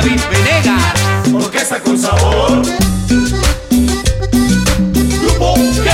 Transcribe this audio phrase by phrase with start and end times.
[0.00, 0.94] David Venegas.
[1.34, 2.62] Orquesta con sabor.
[5.22, 5.90] Grupo G.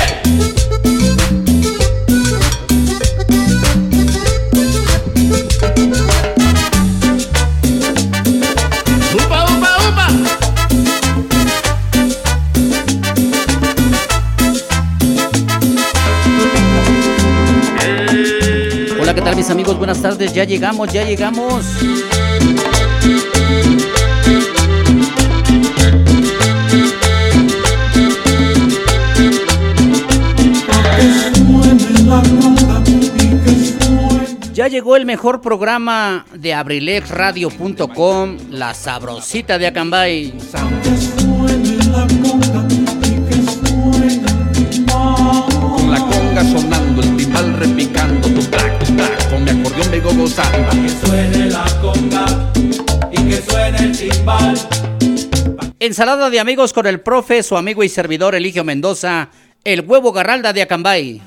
[9.14, 10.06] ¡Upa, upa, upa!
[19.00, 19.78] Hola, ¿qué tal mis amigos?
[19.78, 21.64] Buenas tardes, ya llegamos, ya llegamos.
[34.54, 40.32] Ya llegó el mejor programa de abrilexradio.com, La Sabrosita de Acambay.
[44.88, 49.98] Con la conga sonando, el timbal repicando, tu track, tu track, con mi acordeón me
[49.98, 50.70] go gozando.
[50.70, 52.52] Que suene la conga
[53.10, 54.56] y que suene el timbal.
[55.80, 59.30] Ensalada de amigos con el profe, su amigo y servidor Eligio Mendoza,
[59.64, 61.20] el huevo garralda de Acambay.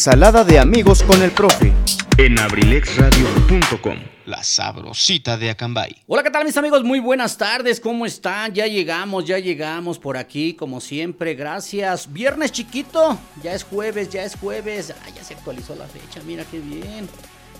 [0.00, 1.74] Ensalada de amigos con el profe.
[2.16, 3.98] en abrilexradio.com.
[4.24, 5.94] La sabrosita de Acambay.
[6.06, 6.82] Hola, ¿qué tal mis amigos?
[6.82, 8.54] Muy buenas tardes, ¿cómo están?
[8.54, 12.10] Ya llegamos, ya llegamos por aquí, como siempre, gracias.
[12.10, 14.90] Viernes chiquito, ya es jueves, ya es jueves.
[14.90, 17.06] Ah, ya se actualizó la fecha, mira qué bien.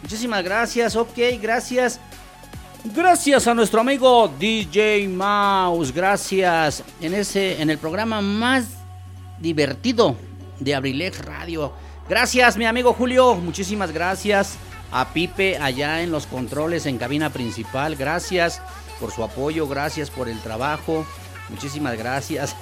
[0.01, 2.01] Muchísimas gracias, ok, gracias.
[2.85, 6.85] Gracias a nuestro amigo DJ Mouse, gracias.
[7.03, 8.65] En ese, en el programa más
[9.39, 10.17] divertido
[10.59, 11.90] de Abrilex Radio.
[12.11, 13.37] Gracias, mi amigo Julio.
[13.37, 14.57] Muchísimas gracias
[14.91, 17.95] a Pipe allá en los controles en cabina principal.
[17.95, 18.61] Gracias
[18.99, 21.07] por su apoyo, gracias por el trabajo.
[21.51, 22.57] Muchísimas gracias.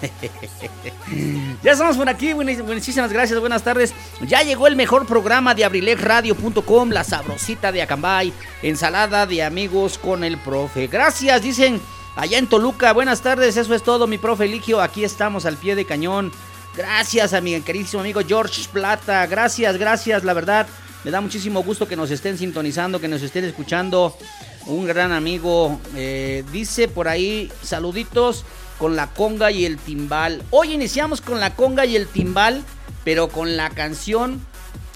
[1.62, 2.34] ya estamos por aquí.
[2.34, 3.41] Muchísimas gracias.
[3.41, 3.94] Buenas tardes.
[4.20, 10.25] Ya llegó el mejor programa de abrilexradio.com, la sabrosita de Acambay, ensalada de amigos con
[10.25, 10.88] el profe.
[10.88, 11.81] Gracias, dicen
[12.16, 12.92] allá en Toluca.
[12.92, 13.56] Buenas tardes.
[13.56, 14.82] Eso es todo, mi profe Eligio.
[14.82, 16.32] Aquí estamos al pie de cañón.
[16.78, 19.26] Gracias a mi queridísimo amigo George Plata.
[19.26, 20.69] Gracias, gracias, la verdad.
[21.02, 24.17] Me da muchísimo gusto que nos estén sintonizando, que nos estén escuchando.
[24.64, 25.81] Un gran amigo.
[25.97, 28.44] eh, dice por ahí, saluditos
[28.79, 30.41] con la conga y el timbal.
[30.50, 32.62] Hoy iniciamos con la conga y el timbal,
[33.02, 34.41] pero con la canción,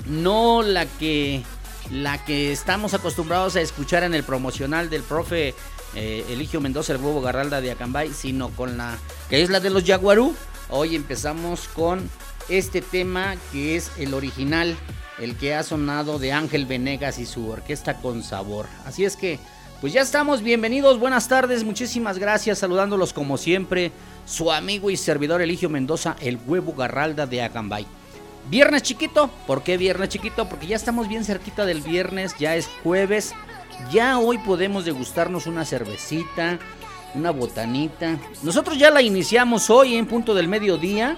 [0.06, 1.42] no la que,
[1.90, 5.52] la que estamos acostumbrados a escuchar en el promocional del profe
[5.96, 8.96] eh, Eligio Mendoza, el huevo Garralda de Acambay, sino con la
[9.28, 10.36] que es la de los Jaguarú.
[10.74, 12.08] Hoy empezamos con
[12.48, 14.74] este tema que es el original,
[15.18, 18.64] el que ha sonado de Ángel Venegas y su orquesta con sabor.
[18.86, 19.38] Así es que,
[19.82, 23.92] pues ya estamos, bienvenidos, buenas tardes, muchísimas gracias, saludándolos como siempre,
[24.24, 27.86] su amigo y servidor Eligio Mendoza, el huevo Garralda de Acambay.
[28.48, 30.48] Viernes chiquito, ¿por qué viernes chiquito?
[30.48, 33.34] Porque ya estamos bien cerquita del viernes, ya es jueves,
[33.92, 36.58] ya hoy podemos degustarnos una cervecita,
[37.14, 38.18] una botanita.
[38.42, 41.16] Nosotros ya la iniciamos hoy en punto del mediodía,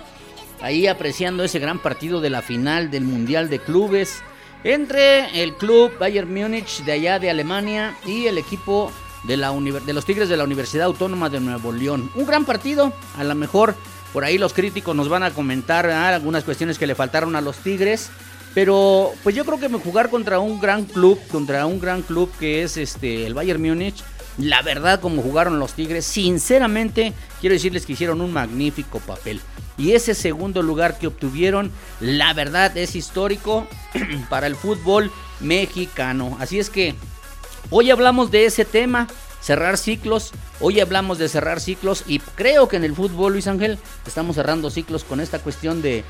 [0.61, 4.23] ahí apreciando ese gran partido de la final del Mundial de Clubes
[4.65, 8.91] entre el club Bayern Múnich de allá de Alemania y el equipo
[9.25, 12.11] de, la de los Tigres de la Universidad Autónoma de Nuevo León.
[12.15, 13.75] Un gran partido, a lo mejor
[14.13, 17.57] por ahí los críticos nos van a comentar algunas cuestiones que le faltaron a los
[17.59, 18.11] Tigres.
[18.55, 22.63] Pero pues yo creo que jugar contra un gran club, contra un gran club que
[22.63, 24.05] es este el Bayern Múnich,
[24.39, 29.41] la verdad como jugaron los Tigres, sinceramente quiero decirles que hicieron un magnífico papel.
[29.77, 33.67] Y ese segundo lugar que obtuvieron, la verdad es histórico
[34.31, 35.11] para el fútbol
[35.41, 36.37] mexicano.
[36.41, 36.95] Así es que
[37.71, 39.09] hoy hablamos de ese tema,
[39.41, 40.33] cerrar ciclos.
[40.61, 44.71] Hoy hablamos de cerrar ciclos y creo que en el fútbol, Luis Ángel, estamos cerrando
[44.71, 46.05] ciclos con esta cuestión de...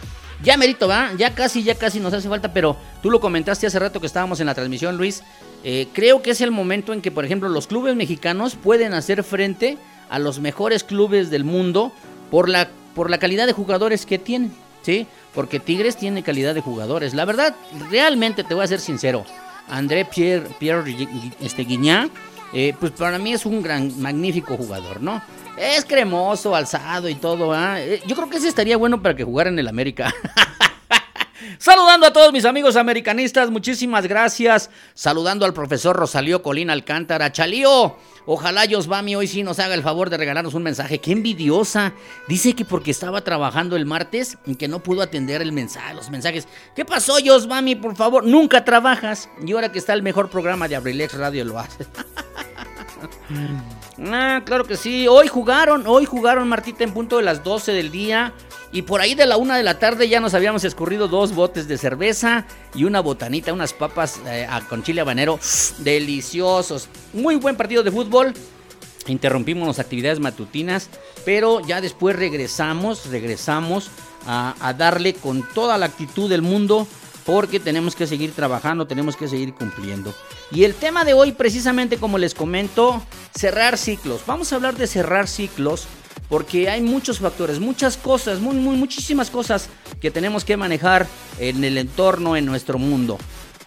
[0.44, 3.78] Ya merito, va, ya casi, ya casi nos hace falta, pero tú lo comentaste hace
[3.78, 5.22] rato que estábamos en la transmisión, Luis.
[5.64, 9.24] Eh, creo que es el momento en que, por ejemplo, los clubes mexicanos pueden hacer
[9.24, 9.78] frente
[10.10, 11.92] a los mejores clubes del mundo
[12.30, 14.52] por la por la calidad de jugadores que tienen,
[14.82, 15.06] ¿sí?
[15.34, 17.12] Porque Tigres tiene calidad de jugadores.
[17.12, 17.54] La verdad,
[17.90, 19.24] realmente te voy a ser sincero.
[19.68, 20.94] André Pierre, Pierre
[21.40, 21.66] este,
[22.52, 25.22] eh, pues para mí es un gran, magnífico jugador, ¿no?
[25.56, 27.80] Es cremoso, alzado y todo, ¿ah?
[27.80, 28.02] ¿eh?
[28.06, 30.12] Yo creo que ese estaría bueno para que jugara en el América.
[31.58, 34.70] Saludando a todos mis amigos americanistas, muchísimas gracias.
[34.94, 37.30] Saludando al profesor Rosalío Colina Alcántara.
[37.30, 37.96] Chalío,
[38.26, 40.98] ojalá Yosbami hoy sí nos haga el favor de regalarnos un mensaje.
[40.98, 41.92] Qué envidiosa.
[42.28, 46.10] Dice que porque estaba trabajando el martes y que no pudo atender el mensaje, los
[46.10, 46.48] mensajes.
[46.74, 47.76] ¿Qué pasó, Yosbami?
[47.76, 49.28] Por favor, nunca trabajas.
[49.46, 51.86] Y ahora que está el mejor programa de Abrilex Radio lo hace.
[53.98, 55.06] ah, claro que sí.
[55.08, 58.32] Hoy jugaron, hoy jugaron Martita en punto de las 12 del día.
[58.72, 61.68] Y por ahí de la una de la tarde ya nos habíamos escurrido dos botes
[61.68, 62.44] de cerveza
[62.74, 65.38] y una botanita, unas papas eh, con chile habanero
[65.78, 66.88] deliciosos.
[67.12, 68.34] Muy buen partido de fútbol.
[69.06, 70.88] Interrumpimos las actividades matutinas,
[71.24, 73.90] pero ya después regresamos, regresamos
[74.26, 76.88] a darle con toda la actitud del mundo
[77.24, 80.14] porque tenemos que seguir trabajando, tenemos que seguir cumpliendo.
[80.50, 83.02] Y el tema de hoy, precisamente como les comento,
[83.34, 84.22] cerrar ciclos.
[84.26, 85.86] Vamos a hablar de cerrar ciclos
[86.28, 89.68] porque hay muchos factores, muchas cosas, muy, muy, muchísimas cosas
[90.00, 91.06] que tenemos que manejar
[91.38, 93.18] en el entorno, en nuestro mundo.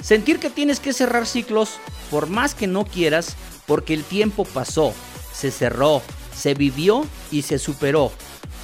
[0.04, 1.80] Sentir que tienes que cerrar ciclos,
[2.12, 4.94] por más que no quieras, porque el tiempo pasó,
[5.34, 6.02] se cerró,
[6.36, 8.12] se vivió y se superó.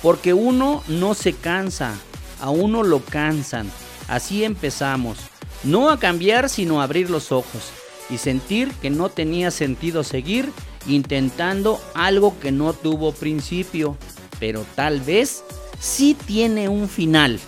[0.02, 1.94] Porque uno no se cansa,
[2.42, 3.72] a uno lo cansan.
[4.08, 5.18] Así empezamos.
[5.64, 7.72] No a cambiar, sino a abrir los ojos
[8.10, 10.50] y sentir que no tenía sentido seguir
[10.88, 13.98] intentando algo que no tuvo principio,
[14.40, 15.44] pero tal vez
[15.80, 17.40] sí tiene un final.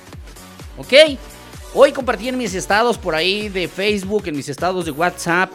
[0.78, 0.94] ¿Ok?
[1.74, 5.51] Hoy compartí en mis estados por ahí de Facebook, en mis estados de WhatsApp,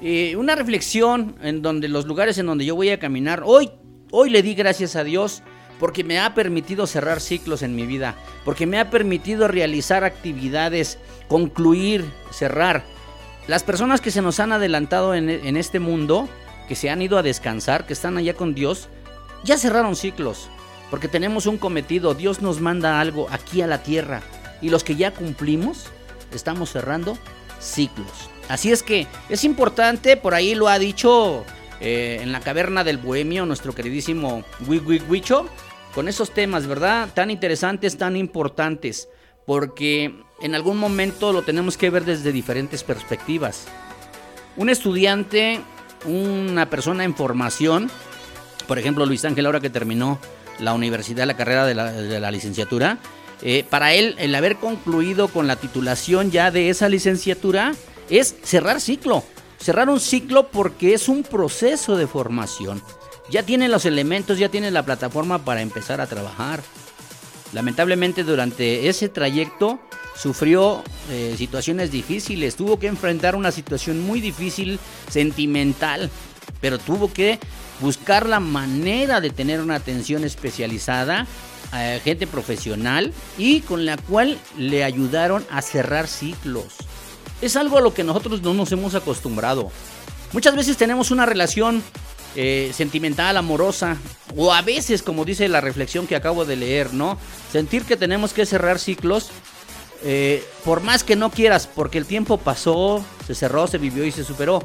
[0.00, 3.70] eh, una reflexión en donde los lugares en donde yo voy a caminar, hoy,
[4.10, 5.42] hoy le di gracias a Dios
[5.80, 10.98] porque me ha permitido cerrar ciclos en mi vida, porque me ha permitido realizar actividades,
[11.26, 12.84] concluir, cerrar.
[13.48, 16.28] Las personas que se nos han adelantado en, este mundo,
[16.68, 18.88] que se han ido a descansar, que están allá con Dios,
[19.42, 20.50] ya cerraron ciclos,
[20.90, 24.20] porque tenemos un cometido, Dios nos manda algo aquí a la tierra,
[24.60, 25.86] y los que ya cumplimos,
[26.32, 27.16] estamos cerrando
[27.58, 28.28] ciclos.
[28.48, 31.46] Así es que es importante, por ahí lo ha dicho
[31.80, 34.44] eh, en la caverna del bohemio nuestro queridísimo
[35.08, 35.48] Wicho,
[35.94, 37.08] con esos temas, ¿verdad?
[37.14, 39.08] Tan interesantes, tan importantes,
[39.46, 43.66] porque en algún momento lo tenemos que ver desde diferentes perspectivas.
[44.56, 45.60] Un estudiante
[46.04, 47.90] una persona en formación,
[48.66, 50.18] por ejemplo Luis Ángel ahora que terminó
[50.58, 52.98] la universidad, la carrera de la, licenciatura,
[53.42, 57.74] eh, para él el haber concluido con la titulación ya de esa licenciatura
[58.10, 59.24] es cerrar ciclo.
[59.58, 62.82] Cerrar un ciclo porque es un proceso de formación.
[63.30, 66.62] Ya tiene los elementos, ya tiene la plataforma para empezar a trabajar.
[67.52, 69.78] Lamentablemente durante ese trayecto
[70.16, 76.10] sufrió eh, situaciones difíciles, tuvo que enfrentar una situación muy difícil, sentimental,
[76.60, 77.38] pero tuvo que
[77.80, 81.26] buscar la manera de tener una atención especializada,
[81.72, 86.74] a gente profesional y con la cual le ayudaron a cerrar ciclos.
[87.42, 89.70] Es algo a lo que nosotros no nos hemos acostumbrado.
[90.32, 91.82] Muchas veces tenemos una relación
[92.36, 93.96] eh, sentimental, amorosa,
[94.36, 97.18] o a veces, como dice la reflexión que acabo de leer, ¿no?
[97.50, 99.30] Sentir que tenemos que cerrar ciclos
[100.02, 104.12] eh, por más que no quieras, porque el tiempo pasó, se cerró, se vivió y
[104.12, 104.64] se superó.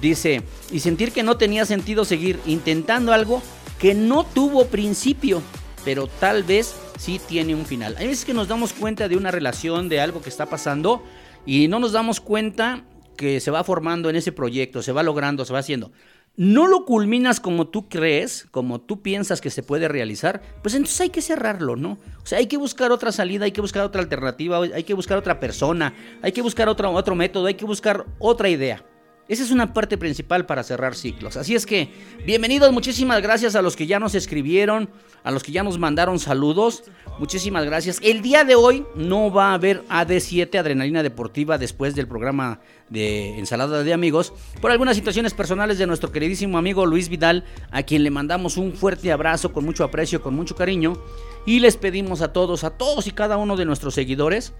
[0.00, 3.42] Dice, y sentir que no tenía sentido seguir intentando algo
[3.78, 5.42] que no tuvo principio,
[5.84, 7.96] pero tal vez sí tiene un final.
[7.98, 11.02] Hay veces que nos damos cuenta de una relación, de algo que está pasando,
[11.46, 12.84] y no nos damos cuenta
[13.16, 15.92] que se va formando en ese proyecto, se va logrando, se va haciendo.
[16.36, 21.00] No lo culminas como tú crees, como tú piensas que se puede realizar, pues entonces
[21.00, 21.92] hay que cerrarlo, ¿no?
[22.22, 25.16] O sea, hay que buscar otra salida, hay que buscar otra alternativa, hay que buscar
[25.16, 28.84] otra persona, hay que buscar otro, otro método, hay que buscar otra idea.
[29.26, 31.38] Esa es una parte principal para cerrar ciclos.
[31.38, 31.88] Así es que,
[32.26, 34.90] bienvenidos, muchísimas gracias a los que ya nos escribieron,
[35.22, 36.84] a los que ya nos mandaron saludos.
[37.18, 38.00] Muchísimas gracias.
[38.02, 43.38] El día de hoy no va a haber AD7 Adrenalina Deportiva después del programa de
[43.38, 48.04] Ensalada de Amigos por algunas situaciones personales de nuestro queridísimo amigo Luis Vidal, a quien
[48.04, 51.02] le mandamos un fuerte abrazo con mucho aprecio, con mucho cariño.
[51.46, 54.52] Y les pedimos a todos, a todos y cada uno de nuestros seguidores,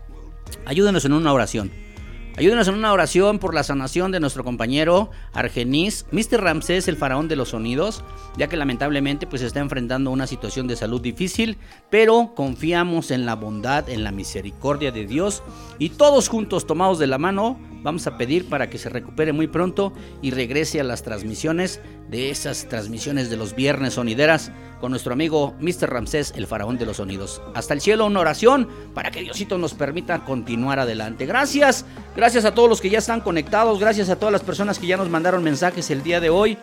[0.65, 1.94] ayúdenos en una oración.
[2.37, 6.43] Ayúdenos en una oración por la sanación de nuestro compañero Argenis, Mr.
[6.43, 8.03] Ramsés, el faraón de los sonidos,
[8.37, 11.59] ya que lamentablemente pues está enfrentando una situación de salud difícil,
[11.91, 15.45] pero confiamos en la bondad, en la misericordia de Dios
[15.79, 19.47] y todos juntos tomados de la mano vamos a pedir para que se recupere muy
[19.47, 24.51] pronto y regrese a las transmisiones de esas transmisiones de los viernes sonideras
[24.81, 25.91] con nuestro amigo Mr.
[25.91, 27.41] Ramsés, el faraón de los sonidos.
[27.55, 31.27] Hasta el cielo una oración para que Diosito nos permita continuar adelante.
[31.27, 31.87] Gracias,
[32.17, 34.97] gracias a todos los que ya están conectados, gracias a todas las personas que ya
[34.97, 36.59] nos mandaron mensajes el día de hoy.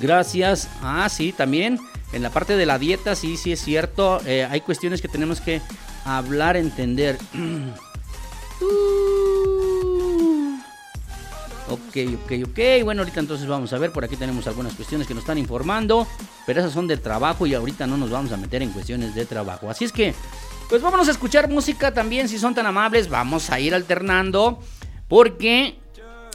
[0.00, 0.68] Gracias.
[0.82, 1.78] Ah, sí, también
[2.12, 4.20] en la parte de la dieta, sí, sí es cierto.
[4.26, 5.60] Eh, hay cuestiones que tenemos que
[6.04, 7.18] hablar, entender.
[11.68, 12.84] Ok, ok, ok.
[12.84, 13.92] Bueno, ahorita entonces vamos a ver.
[13.92, 16.06] Por aquí tenemos algunas cuestiones que nos están informando.
[16.44, 19.24] Pero esas son del trabajo y ahorita no nos vamos a meter en cuestiones de
[19.24, 19.70] trabajo.
[19.70, 20.14] Así es que,
[20.68, 22.28] pues vámonos a escuchar música también.
[22.28, 24.58] Si son tan amables, vamos a ir alternando.
[25.08, 25.78] Porque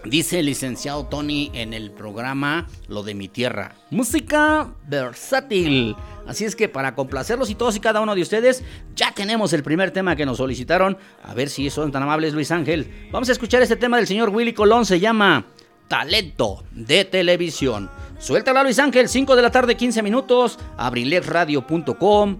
[0.06, 3.76] dice el licenciado Tony en el programa Lo de mi tierra.
[3.90, 5.96] Música versátil.
[6.28, 8.64] Así es que para complacerlos y todos y cada uno de ustedes,
[8.96, 10.98] ya tenemos el primer tema que nos solicitaron.
[11.24, 13.10] A ver si son tan amables, Luis Ángel.
[13.12, 14.86] Vamos a escuchar este tema del señor Willy Colón.
[14.86, 15.46] Se llama
[15.88, 17.90] Talento de Televisión.
[18.20, 19.08] Suéltala, Luis Ángel.
[19.08, 20.60] 5 de la tarde, 15 minutos.
[20.78, 22.40] Abrilexradio.com.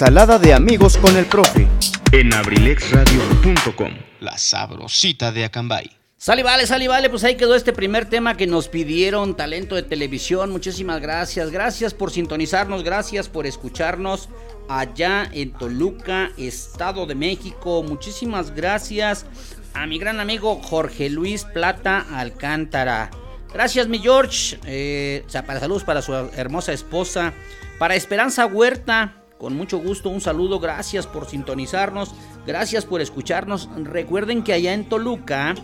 [0.00, 1.66] Ensalada de amigos con el profe.
[2.12, 3.90] en abrilexradio.com.
[4.20, 5.90] La sabrosita de Acambay.
[6.16, 9.82] Sale, vale, sale, vale, pues ahí quedó este primer tema que nos pidieron, talento de
[9.82, 10.52] televisión.
[10.52, 14.28] Muchísimas gracias, gracias por sintonizarnos, gracias por escucharnos
[14.68, 17.82] allá en Toluca, Estado de México.
[17.82, 19.26] Muchísimas gracias
[19.74, 23.10] a mi gran amigo Jorge Luis Plata Alcántara.
[23.52, 24.60] Gracias, mi George.
[24.64, 27.32] Eh, o sea, para saludos para su hermosa esposa.
[27.80, 29.17] Para Esperanza Huerta,
[29.48, 30.60] con mucho gusto, un saludo.
[30.60, 32.14] Gracias por sintonizarnos.
[32.46, 33.70] Gracias por escucharnos.
[33.82, 35.54] Recuerden que allá en Toluca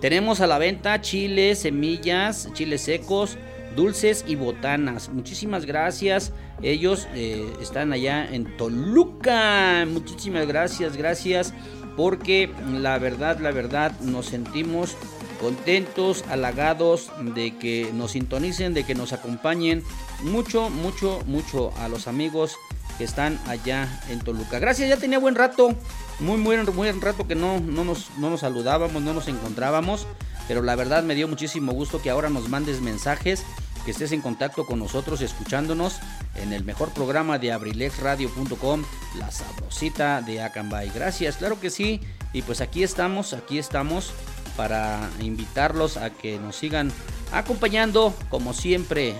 [0.00, 3.36] tenemos a la venta chiles, semillas, chiles secos,
[3.76, 5.10] dulces y botanas.
[5.10, 6.32] Muchísimas gracias.
[6.62, 9.84] Ellos eh, están allá en Toluca.
[9.86, 11.52] Muchísimas gracias, gracias.
[11.94, 12.48] Porque
[12.80, 14.96] la verdad, la verdad, nos sentimos
[15.38, 19.82] contentos, halagados de que nos sintonicen, de que nos acompañen.
[20.22, 22.56] Mucho, mucho, mucho a los amigos
[22.98, 24.58] que están allá en Toluca.
[24.58, 25.74] Gracias, ya tenía buen rato,
[26.20, 30.06] muy, muy, buen rato que no, no, nos, no nos saludábamos, no nos encontrábamos.
[30.46, 33.44] Pero la verdad me dio muchísimo gusto que ahora nos mandes mensajes,
[33.84, 36.00] que estés en contacto con nosotros, escuchándonos
[36.36, 38.82] en el mejor programa de abrilexradio.com,
[39.18, 40.90] la sabrosita de Acambay.
[40.94, 42.00] Gracias, claro que sí.
[42.32, 44.12] Y pues aquí estamos, aquí estamos
[44.56, 46.92] para invitarlos a que nos sigan
[47.32, 49.14] acompañando, como siempre,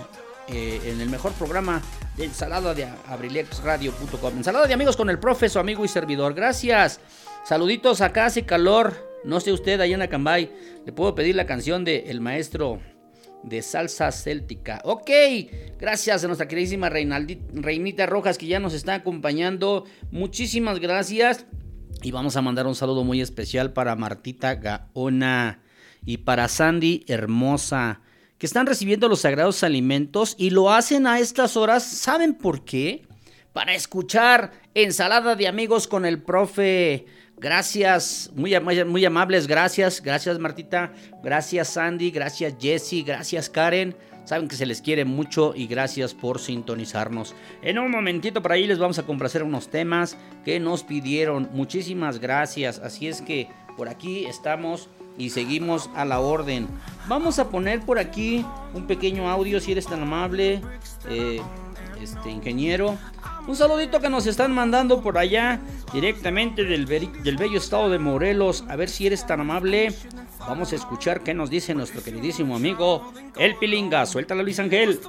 [0.47, 1.81] eh, en el mejor programa
[2.17, 4.37] de ensalada de abrilexradio.com.
[4.37, 6.33] Ensalada de amigos con el profe, su amigo y servidor.
[6.33, 6.99] Gracias.
[7.45, 8.93] Saluditos acá, hace calor.
[9.23, 10.51] No sé usted, allá en Acambay,
[10.85, 12.79] le puedo pedir la canción de El Maestro
[13.43, 14.81] de salsa céltica.
[14.83, 15.09] Ok,
[15.79, 19.85] gracias a nuestra queridísima Reinaldi- Reinita Rojas que ya nos está acompañando.
[20.11, 21.45] Muchísimas gracias.
[22.03, 25.61] Y vamos a mandar un saludo muy especial para Martita Gaona
[26.05, 28.01] y para Sandy Hermosa,
[28.37, 31.83] que están recibiendo los sagrados alimentos y lo hacen a estas horas.
[31.83, 33.07] ¿Saben por qué?
[33.53, 37.05] Para escuchar ensalada de amigos con el profe.
[37.37, 43.95] Gracias, muy, muy amables, gracias, gracias Martita, gracias Sandy, gracias Jesse, gracias Karen.
[44.23, 47.35] Saben que se les quiere mucho y gracias por sintonizarnos.
[47.61, 51.49] En un momentito por ahí les vamos a complacer unos temas que nos pidieron.
[51.53, 52.79] Muchísimas gracias.
[52.79, 56.67] Así es que por aquí estamos y seguimos a la orden.
[57.07, 60.61] Vamos a poner por aquí un pequeño audio si eres tan amable,
[61.09, 61.41] eh,
[62.01, 62.97] este ingeniero.
[63.47, 65.59] Un saludito que nos están mandando por allá
[65.93, 68.63] directamente del, del bello estado de Morelos.
[68.67, 69.93] A ver si eres tan amable.
[70.39, 74.05] Vamos a escuchar qué nos dice nuestro queridísimo amigo El Pilinga.
[74.05, 74.99] Suéltala Luis Ángel.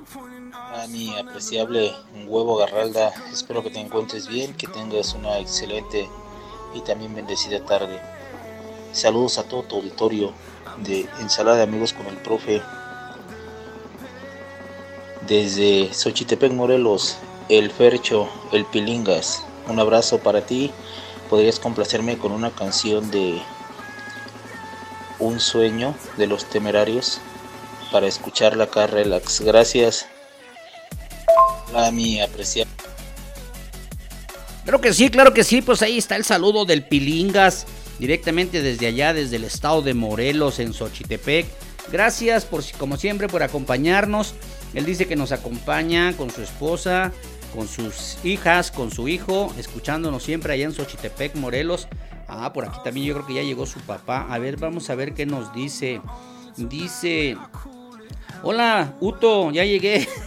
[0.53, 1.93] A mi apreciable
[2.27, 6.07] huevo Garralda, espero que te encuentres bien, que tengas una excelente
[6.75, 7.99] y también bendecida tarde.
[8.97, 10.33] Saludos a todo tu auditorio
[10.79, 12.63] de Ensalada de Amigos con el Profe.
[15.29, 17.19] Desde Xochitepec, Morelos,
[17.51, 19.43] el Fercho, el Pilingas.
[19.69, 20.71] Un abrazo para ti.
[21.29, 23.39] Podrías complacerme con una canción de
[25.19, 27.21] Un sueño de los temerarios
[27.93, 29.43] para escucharla acá relax.
[29.43, 30.07] Gracias.
[31.75, 32.73] A mi apreciable.
[34.65, 35.61] Claro que sí, claro que sí.
[35.61, 37.67] Pues ahí está el saludo del Pilingas.
[37.99, 41.47] Directamente desde allá, desde el estado de Morelos, en Xochitepec.
[41.91, 44.35] Gracias por, como siempre, por acompañarnos.
[44.75, 47.13] Él dice que nos acompaña con su esposa,
[47.55, 51.89] con sus hijas, con su hijo, escuchándonos siempre allá en Xochitepec, Morelos.
[52.29, 54.27] Ah, por aquí también yo creo que ya llegó su papá.
[54.29, 56.01] A ver, vamos a ver qué nos dice.
[56.57, 57.37] Dice,
[58.43, 60.09] hola, Uto, ya llegué.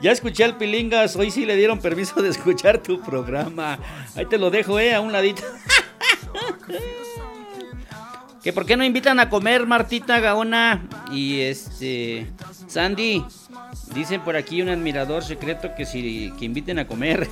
[0.00, 3.78] Ya escuché al Pilingas, hoy sí le dieron permiso de escuchar tu programa.
[4.14, 5.42] Ahí te lo dejo, eh, a un ladito.
[8.42, 12.30] Que por qué no invitan a comer Martita Gaona y este
[12.68, 13.24] Sandy.
[13.92, 17.28] Dicen por aquí un admirador secreto que si que inviten a comer.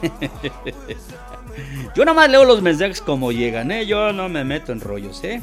[1.96, 3.86] Yo nomás leo los mensajes como llegan, ¿eh?
[3.86, 5.40] Yo no me meto en rollos, ¿eh?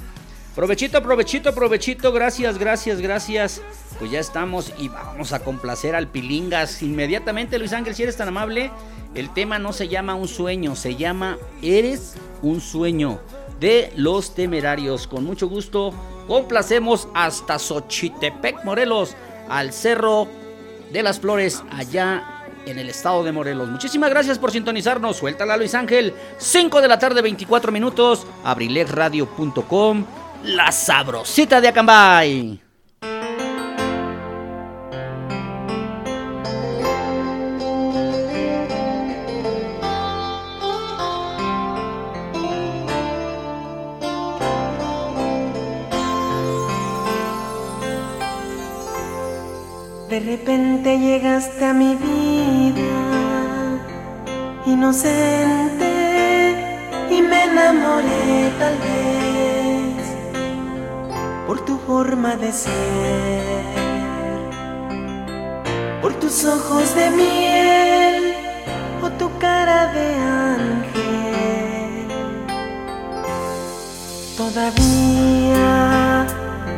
[0.55, 2.11] Provechito, provechito, provechito.
[2.11, 3.61] Gracias, gracias, gracias.
[3.97, 7.57] Pues ya estamos y vamos a complacer al Pilingas inmediatamente.
[7.57, 8.69] Luis Ángel, si eres tan amable,
[9.15, 13.19] el tema no se llama un sueño, se llama Eres un sueño
[13.59, 15.07] de los temerarios.
[15.07, 15.91] Con mucho gusto,
[16.27, 19.15] complacemos hasta Xochitepec, Morelos,
[19.49, 20.27] al Cerro
[20.91, 23.69] de las Flores, allá en el estado de Morelos.
[23.69, 25.17] Muchísimas gracias por sintonizarnos.
[25.17, 26.13] Suéltala Luis Ángel.
[26.37, 28.27] 5 de la tarde, 24 minutos.
[28.43, 30.05] abrilexradio.com.
[30.43, 32.59] La sabrosita de Acambay.
[50.09, 52.81] De repente llegaste a mi vida,
[54.65, 55.85] inocente,
[57.09, 59.32] y me enamoré tal vez
[61.47, 63.65] por tu forma de ser,
[66.01, 68.35] por tus ojos de miel
[69.01, 70.83] o tu cara de ángel.
[74.37, 75.63] Todavía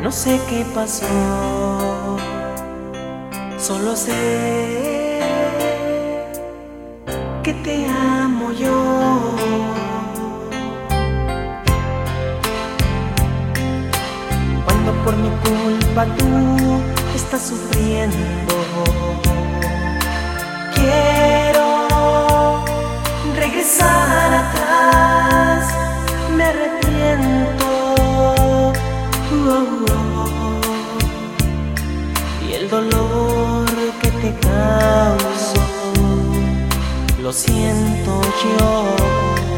[0.02, 2.16] no sé qué pasó.
[3.58, 5.20] Solo sé
[7.42, 9.75] que te amo yo.
[15.22, 16.80] Mi culpa tú
[17.14, 18.54] estás sufriendo,
[20.74, 22.64] quiero
[23.34, 25.68] regresar atrás,
[26.36, 27.66] me arrepiento.
[32.48, 33.66] Y el dolor
[34.00, 35.60] que te causo
[37.22, 39.55] lo siento yo.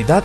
[0.00, 0.24] Universidad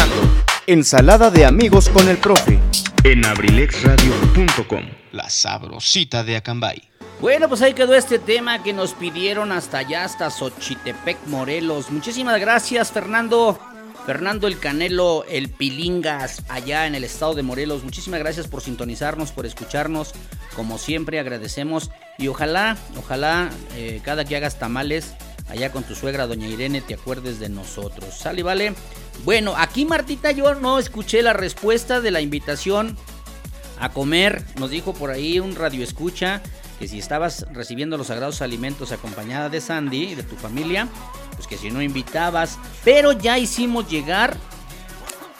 [0.67, 2.59] Ensalada de amigos con el profe.
[3.03, 4.85] en abrilexradio.com.
[5.11, 6.83] La sabrosita de Acambay.
[7.19, 11.89] Bueno, pues ahí quedó este tema que nos pidieron hasta allá, hasta Xochitepec, Morelos.
[11.89, 13.59] Muchísimas gracias, Fernando.
[14.05, 17.83] Fernando el Canelo, el Pilingas, allá en el estado de Morelos.
[17.83, 20.13] Muchísimas gracias por sintonizarnos, por escucharnos.
[20.55, 21.89] Como siempre, agradecemos.
[22.19, 25.13] Y ojalá, ojalá, eh, cada que hagas tamales,
[25.51, 28.17] allá con tu suegra, doña Irene, te acuerdes de nosotros.
[28.17, 28.73] ¿Sale, vale?
[29.25, 32.97] Bueno, aquí Martita, yo no escuché la respuesta de la invitación
[33.77, 34.45] a comer.
[34.55, 36.41] Nos dijo por ahí un radio escucha
[36.79, 40.87] que si estabas recibiendo los sagrados alimentos acompañada de Sandy y de tu familia,
[41.35, 42.57] pues que si no invitabas.
[42.85, 44.37] Pero ya hicimos llegar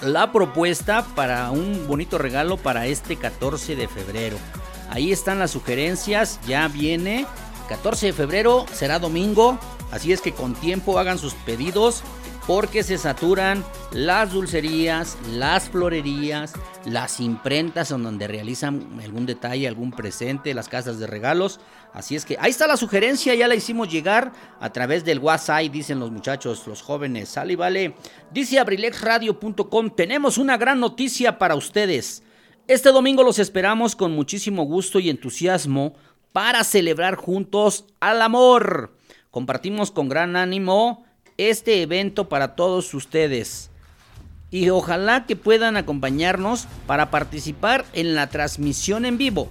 [0.02, 4.38] la propuesta para un bonito regalo para este 14 de febrero.
[4.90, 7.26] Ahí están las sugerencias, ya viene.
[7.70, 9.58] 14 de febrero será domingo,
[9.92, 12.04] así es que con tiempo hagan sus pedidos
[12.48, 16.54] porque se saturan las dulcerías, las florerías,
[16.86, 21.60] las imprentas en donde realizan algún detalle, algún presente, las casas de regalos.
[21.94, 25.72] Así es que ahí está la sugerencia, ya la hicimos llegar a través del WhatsApp,
[25.72, 27.30] dicen los muchachos, los jóvenes.
[27.30, 27.96] Sale y vale.
[28.32, 32.24] Dice abrilexradio.com, tenemos una gran noticia para ustedes.
[32.68, 35.94] Este domingo los esperamos con muchísimo gusto y entusiasmo
[36.32, 38.94] para celebrar juntos al amor.
[39.32, 41.04] Compartimos con gran ánimo
[41.38, 43.70] este evento para todos ustedes.
[44.52, 49.50] Y ojalá que puedan acompañarnos para participar en la transmisión en vivo.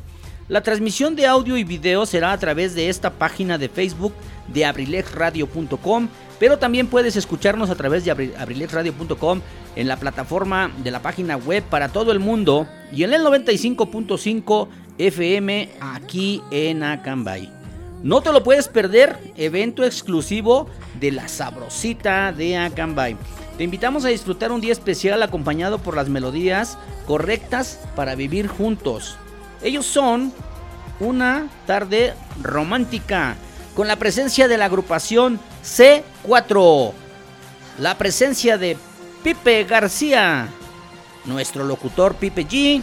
[0.49, 4.13] La transmisión de audio y video será a través de esta página de Facebook
[4.49, 9.41] de abrilexradio.com, pero también puedes escucharnos a través de abri- abrilexradio.com
[9.77, 14.69] en la plataforma de la página web para todo el mundo y en el 95.5
[14.99, 17.60] FM aquí en Acambay.
[18.03, 23.15] No te lo puedes perder, evento exclusivo de la sabrosita de Acambay.
[23.59, 29.19] Te invitamos a disfrutar un día especial acompañado por las melodías correctas para vivir juntos.
[29.63, 30.33] Ellos son
[30.99, 33.37] una tarde romántica
[33.77, 36.93] con la presencia de la agrupación C4,
[37.79, 38.79] la presencia de
[39.23, 40.49] Pipe García,
[41.27, 42.83] nuestro locutor Pipe G,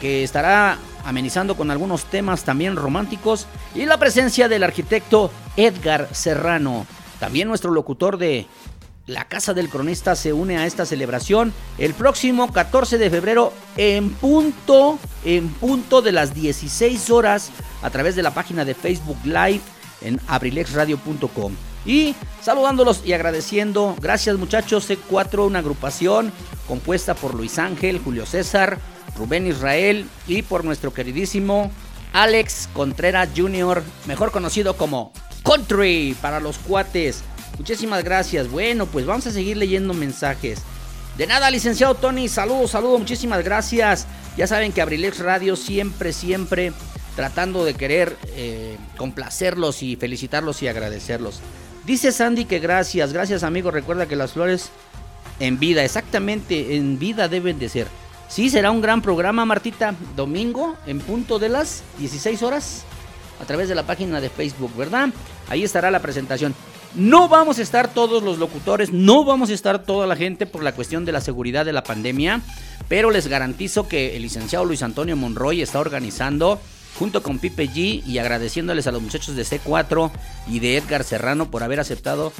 [0.00, 6.86] que estará amenizando con algunos temas también románticos, y la presencia del arquitecto Edgar Serrano,
[7.20, 8.46] también nuestro locutor de
[9.06, 14.10] La Casa del Cronista se une a esta celebración el próximo 14 de febrero en
[14.10, 17.50] punto, en punto de las 16 horas
[17.82, 19.60] a través de la página de Facebook Live
[20.02, 21.52] en abrilexradio.com.
[21.86, 26.32] Y saludándolos y agradeciendo, gracias muchachos, C4, una agrupación
[26.66, 28.78] compuesta por Luis Ángel, Julio César,
[29.16, 31.70] Rubén Israel y por nuestro queridísimo
[32.12, 35.12] Alex Contreras Jr., mejor conocido como
[35.44, 37.22] Country para los cuates.
[37.58, 38.50] Muchísimas gracias.
[38.50, 40.60] Bueno, pues vamos a seguir leyendo mensajes.
[41.16, 42.28] De nada, licenciado Tony.
[42.28, 44.06] Saludos, saludos, muchísimas gracias.
[44.36, 46.72] Ya saben que Abrilex Radio siempre, siempre
[47.14, 51.40] tratando de querer eh, complacerlos y felicitarlos y agradecerlos.
[51.86, 53.70] Dice Sandy que gracias, gracias amigo.
[53.70, 54.70] Recuerda que las flores
[55.40, 57.86] en vida, exactamente en vida deben de ser.
[58.28, 59.94] Sí, será un gran programa, Martita.
[60.16, 62.84] Domingo, en punto de las 16 horas,
[63.40, 65.10] a través de la página de Facebook, ¿verdad?
[65.48, 66.54] Ahí estará la presentación.
[66.94, 70.62] No vamos a estar todos los locutores, no vamos a estar toda la gente por
[70.62, 72.40] la cuestión de la seguridad de la pandemia,
[72.88, 76.58] pero les garantizo que el licenciado Luis Antonio Monroy está organizando
[76.98, 80.10] junto con Pipe G y agradeciéndoles a los muchachos de C4
[80.48, 82.32] y de Edgar Serrano por haber aceptado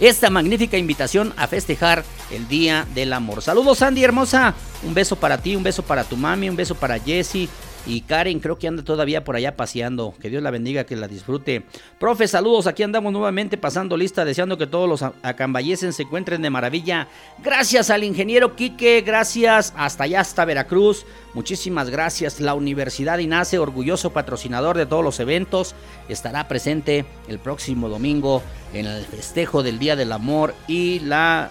[0.00, 3.42] esta magnífica invitación a festejar el Día del Amor.
[3.42, 6.98] Saludos Sandy hermosa, un beso para ti, un beso para tu mami, un beso para
[6.98, 7.48] Jessie.
[7.86, 10.14] Y Karen creo que anda todavía por allá paseando.
[10.20, 11.62] Que Dios la bendiga, que la disfrute.
[12.00, 12.66] Profe, saludos.
[12.66, 17.08] Aquí andamos nuevamente pasando lista, deseando que todos los acambayesen se encuentren de maravilla.
[17.42, 21.06] Gracias al ingeniero Quique, gracias hasta allá, hasta Veracruz.
[21.34, 22.40] Muchísimas gracias.
[22.40, 25.74] La Universidad INACE, orgulloso patrocinador de todos los eventos,
[26.08, 31.50] estará presente el próximo domingo en el festejo del Día del Amor y la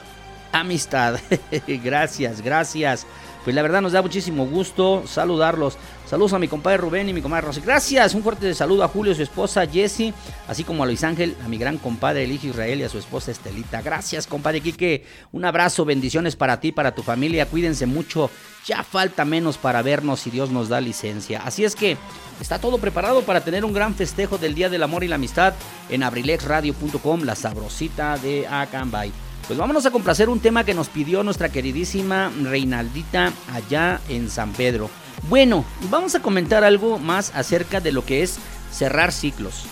[0.51, 1.19] amistad.
[1.83, 3.05] gracias, gracias.
[3.45, 5.77] Pues la verdad nos da muchísimo gusto saludarlos.
[6.09, 7.61] Saludos a mi compadre Rubén y mi comadre Rosy.
[7.61, 8.15] Gracias.
[8.15, 10.15] Un fuerte saludo a Julio, su esposa Jessie,
[10.47, 12.97] así como a Luis Ángel, a mi gran compadre el hijo Israel y a su
[12.97, 13.83] esposa Estelita.
[13.83, 15.05] Gracias, compadre Quique.
[15.31, 17.45] Un abrazo, bendiciones para ti, para tu familia.
[17.45, 18.31] Cuídense mucho.
[18.65, 21.43] Ya falta menos para vernos si Dios nos da licencia.
[21.45, 21.97] Así es que
[22.41, 25.53] está todo preparado para tener un gran festejo del Día del Amor y la Amistad
[25.89, 29.11] en abrilexradio.com, la sabrosita de Acambay.
[29.47, 34.51] Pues vámonos a complacer un tema que nos pidió nuestra queridísima Reinaldita allá en San
[34.53, 34.89] Pedro.
[35.29, 38.39] Bueno, vamos a comentar algo más acerca de lo que es
[38.71, 39.65] cerrar ciclos.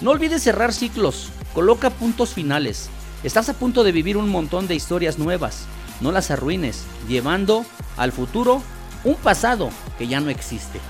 [0.00, 2.90] No olvides cerrar ciclos, coloca puntos finales.
[3.22, 5.66] Estás a punto de vivir un montón de historias nuevas.
[6.00, 7.64] No las arruines, llevando
[7.96, 8.62] al futuro
[9.04, 10.80] un pasado que ya no existe.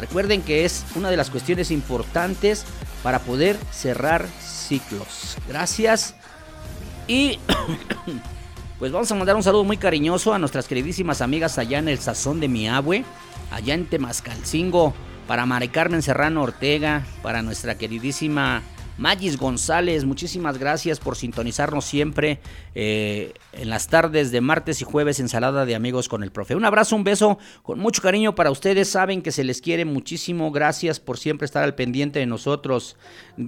[0.00, 2.64] Recuerden que es una de las cuestiones importantes
[3.04, 5.36] para poder cerrar ciclos.
[5.46, 6.16] Gracias.
[7.06, 7.38] Y
[8.78, 11.98] pues vamos a mandar un saludo muy cariñoso a nuestras queridísimas amigas allá en el
[11.98, 13.04] Sazón de mi abue
[13.50, 14.94] allá en Temascalcingo,
[15.26, 18.62] para Mari Carmen Serrano Ortega, para nuestra queridísima
[18.96, 22.38] Magis González, muchísimas gracias por sintonizarnos siempre
[22.76, 26.54] eh, en las tardes de martes y jueves, ensalada de amigos con el profe.
[26.54, 30.52] Un abrazo, un beso con mucho cariño para ustedes, saben que se les quiere muchísimo,
[30.52, 32.96] gracias por siempre estar al pendiente de nosotros.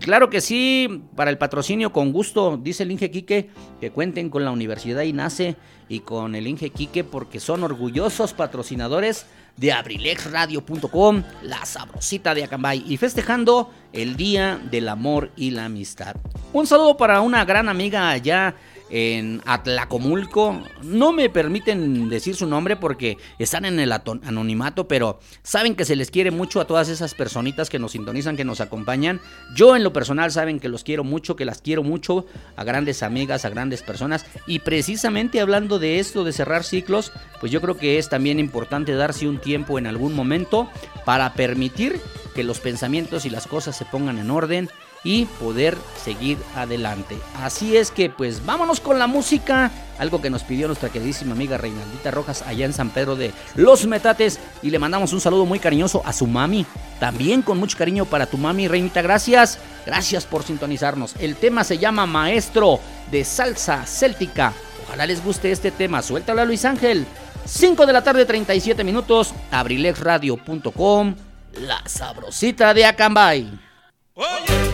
[0.00, 4.44] Claro que sí, para el patrocinio con gusto, dice el Inge Quique, que cuenten con
[4.44, 5.56] la Universidad INACE
[5.88, 12.85] y con el Inge Quique porque son orgullosos patrocinadores de abrilexradio.com, la sabrosita de Acambay
[12.87, 16.16] y festejando el Día del Amor y la Amistad.
[16.53, 18.55] Un saludo para una gran amiga allá
[18.90, 20.61] en Atlacomulco.
[20.83, 25.96] No me permiten decir su nombre porque están en el anonimato, pero saben que se
[25.96, 29.20] les quiere mucho a todas esas personitas que nos sintonizan, que nos acompañan.
[29.55, 33.03] Yo en lo personal saben que los quiero mucho, que las quiero mucho, a grandes
[33.03, 34.27] amigas, a grandes personas.
[34.46, 38.94] Y precisamente hablando de esto, de cerrar ciclos, pues yo creo que es también importante
[38.94, 40.70] darse un tiempo en algún momento
[41.05, 42.01] para permitir
[42.35, 44.68] que los pensamientos y las cosas se pongan en orden
[45.07, 47.16] y poder seguir adelante.
[47.40, 51.57] Así es que pues vámonos con la música, algo que nos pidió nuestra queridísima amiga
[51.57, 55.61] Reinaldita Rojas allá en San Pedro de Los Metates y le mandamos un saludo muy
[55.61, 56.66] cariñoso a su mami,
[56.99, 61.14] también con mucho cariño para tu mami Reinita, gracias, gracias por sintonizarnos.
[61.21, 62.81] El tema se llama Maestro
[63.12, 64.53] de Salsa Céltica.
[64.88, 67.07] Ojalá les guste este tema, suéltalo a Luis Ángel.
[67.45, 71.14] 5 de la tarde 37 minutos, abrilexradio.com,
[71.61, 73.66] la sabrosita de Acambay.
[74.16, 74.65] Tienes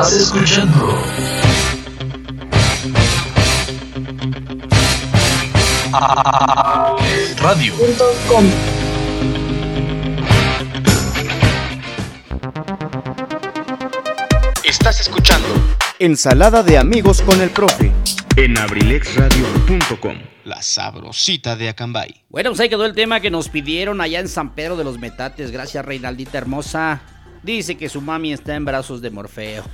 [0.00, 0.98] Estás escuchando
[7.38, 7.74] Radio.
[14.64, 15.46] Estás escuchando
[15.98, 17.92] Ensalada de amigos con el profe.
[18.36, 20.16] en abrilexradio.com.
[20.44, 22.24] La sabrosita de Acambay.
[22.30, 24.98] Bueno, pues ahí quedó el tema que nos pidieron allá en San Pedro de los
[24.98, 25.50] Metates.
[25.50, 27.02] Gracias, Reinaldita hermosa.
[27.42, 29.64] Dice que su mami está en brazos de Morfeo.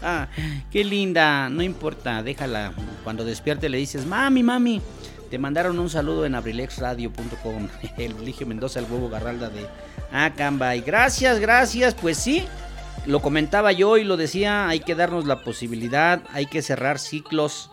[0.70, 2.72] Qué linda, no importa, déjala.
[3.04, 4.80] Cuando despierte le dices, mami, mami,
[5.30, 7.68] te mandaron un saludo en abrilexradio.com.
[7.98, 9.66] El Ligio Mendoza, el huevo Garralda de
[10.10, 10.80] Acambay.
[10.80, 11.94] Gracias, gracias.
[11.94, 12.44] Pues sí,
[13.06, 17.70] lo comentaba yo y lo decía, hay que darnos la posibilidad, hay que cerrar ciclos,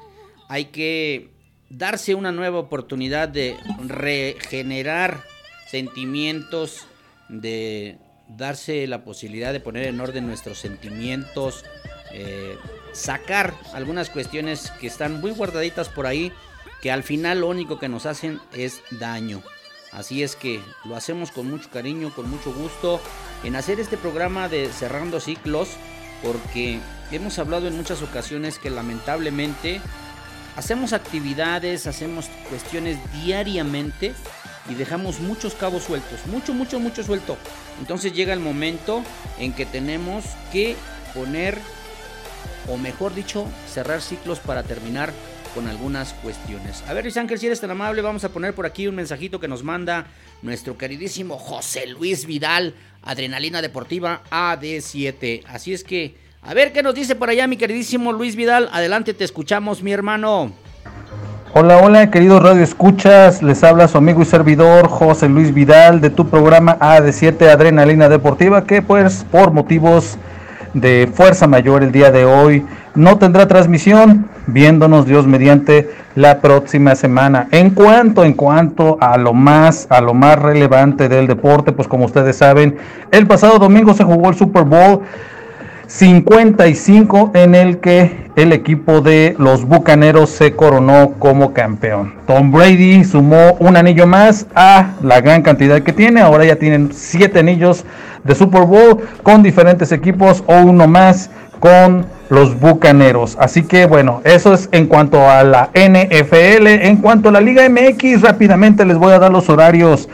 [0.50, 1.30] hay que
[1.70, 3.56] darse una nueva oportunidad de
[3.88, 5.24] regenerar
[5.70, 6.88] sentimientos,
[7.30, 8.00] de
[8.40, 11.66] darse la posibilidad de poner en orden nuestros sentimientos,
[12.12, 12.58] eh,
[12.94, 16.32] sacar algunas cuestiones que están muy guardaditas por ahí,
[16.82, 19.44] que al final lo único que nos hacen es daño.
[19.92, 23.02] Así es que lo hacemos con mucho cariño, con mucho gusto,
[23.44, 25.70] en hacer este programa de Cerrando Ciclos,
[26.24, 26.80] porque
[27.12, 29.82] hemos hablado en muchas ocasiones que lamentablemente
[30.56, 34.14] hacemos actividades, hacemos cuestiones diariamente
[34.70, 37.38] y dejamos muchos cabos sueltos, mucho, mucho, mucho suelto.
[37.80, 39.04] Entonces llega el momento
[39.40, 40.76] en que tenemos que
[41.14, 41.58] poner,
[42.68, 45.12] o mejor dicho, cerrar ciclos para terminar
[45.54, 46.84] con algunas cuestiones.
[46.88, 49.48] A ver, Ángel, si eres tan amable, vamos a poner por aquí un mensajito que
[49.48, 50.06] nos manda
[50.42, 55.44] nuestro queridísimo José Luis Vidal, Adrenalina Deportiva AD7.
[55.48, 58.70] Así es que, a ver qué nos dice por allá mi queridísimo Luis Vidal.
[58.72, 60.54] Adelante, te escuchamos, mi hermano.
[61.52, 63.42] Hola, hola, queridos Radio Escuchas.
[63.42, 68.66] Les habla su amigo y servidor José Luis Vidal de tu programa AD7 Adrenalina Deportiva,
[68.66, 70.20] que pues por motivos
[70.76, 76.94] de fuerza mayor el día de hoy no tendrá transmisión, viéndonos Dios mediante la próxima
[76.94, 77.48] semana.
[77.50, 82.06] En cuanto, en cuanto a lo más, a lo más relevante del deporte, pues como
[82.06, 82.78] ustedes saben,
[83.10, 85.02] el pasado domingo se jugó el Super Bowl
[85.90, 92.14] 55 en el que el equipo de los Bucaneros se coronó como campeón.
[92.28, 96.22] Tom Brady sumó un anillo más a la gran cantidad que tiene.
[96.22, 97.86] Ahora ya tienen siete anillos
[98.24, 103.36] de Super Bowl con diferentes equipos o uno más con los Bucaneros.
[103.40, 106.68] Así que bueno, eso es en cuanto a la NFL.
[106.68, 110.08] En cuanto a la Liga MX, rápidamente les voy a dar los horarios.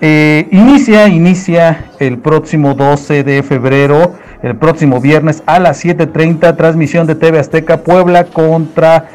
[0.00, 7.06] Eh, inicia, inicia el próximo 12 de febrero, el próximo viernes a las 7.30, transmisión
[7.06, 9.08] de TV Azteca Puebla contra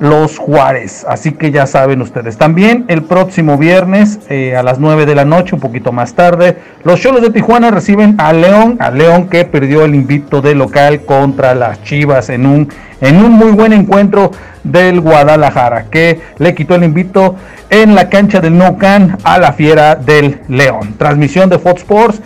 [0.00, 1.04] los Juárez.
[1.08, 2.38] Así que ya saben ustedes.
[2.38, 6.56] También el próximo viernes eh, a las 9 de la noche, un poquito más tarde,
[6.84, 11.02] los Cholos de Tijuana reciben a León, a León que perdió el invicto de local
[11.04, 12.68] contra las Chivas en un,
[13.02, 14.30] en un muy buen encuentro
[14.64, 17.36] del Guadalajara, que le quitó el invicto
[17.68, 20.94] en la cancha del No Can a la fiera del León.
[20.96, 22.20] Transmisión de Fox Sports,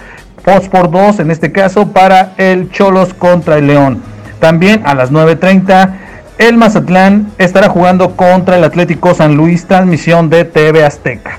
[0.44, 4.02] Fox Sports 2 en este caso para el Cholos contra el León.
[4.40, 5.90] También a las 9.30
[6.36, 11.38] el Mazatlán estará jugando contra el Atlético San Luis, transmisión de TV Azteca.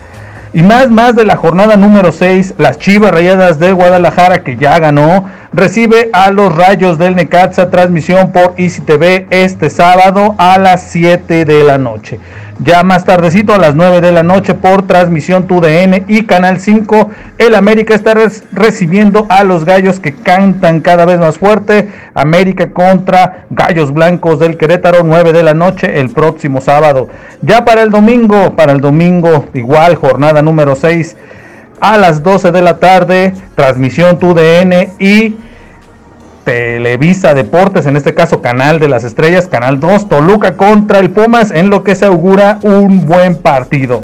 [0.53, 4.79] Y más, más de la jornada número 6, las Chivas Rayadas de Guadalajara, que ya
[4.79, 8.81] ganó, recibe a los Rayos del Necaxa, transmisión por Easy
[9.31, 12.21] este sábado a las 7 de la noche.
[12.59, 17.09] Ya más tardecito a las 9 de la noche por transmisión TUDN y Canal 5,
[17.37, 18.13] el América está
[18.53, 21.89] recibiendo a los gallos que cantan cada vez más fuerte.
[22.13, 27.09] América contra Gallos Blancos del Querétaro, 9 de la noche el próximo sábado.
[27.41, 31.17] Ya para el domingo, para el domingo, igual jornada número 6
[31.81, 35.35] a las 12 de la tarde, transmisión TUDN y
[36.45, 41.51] Televisa Deportes, en este caso Canal de las Estrellas, Canal 2, Toluca contra el Pumas,
[41.51, 44.01] en lo que se augura un buen partido.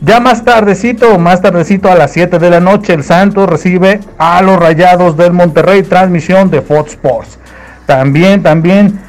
[0.00, 4.40] Ya más tardecito, más tardecito a las 7 de la noche, el Santos recibe a
[4.42, 7.38] los Rayados del Monterrey, transmisión de Fox Sports.
[7.86, 9.00] También, también,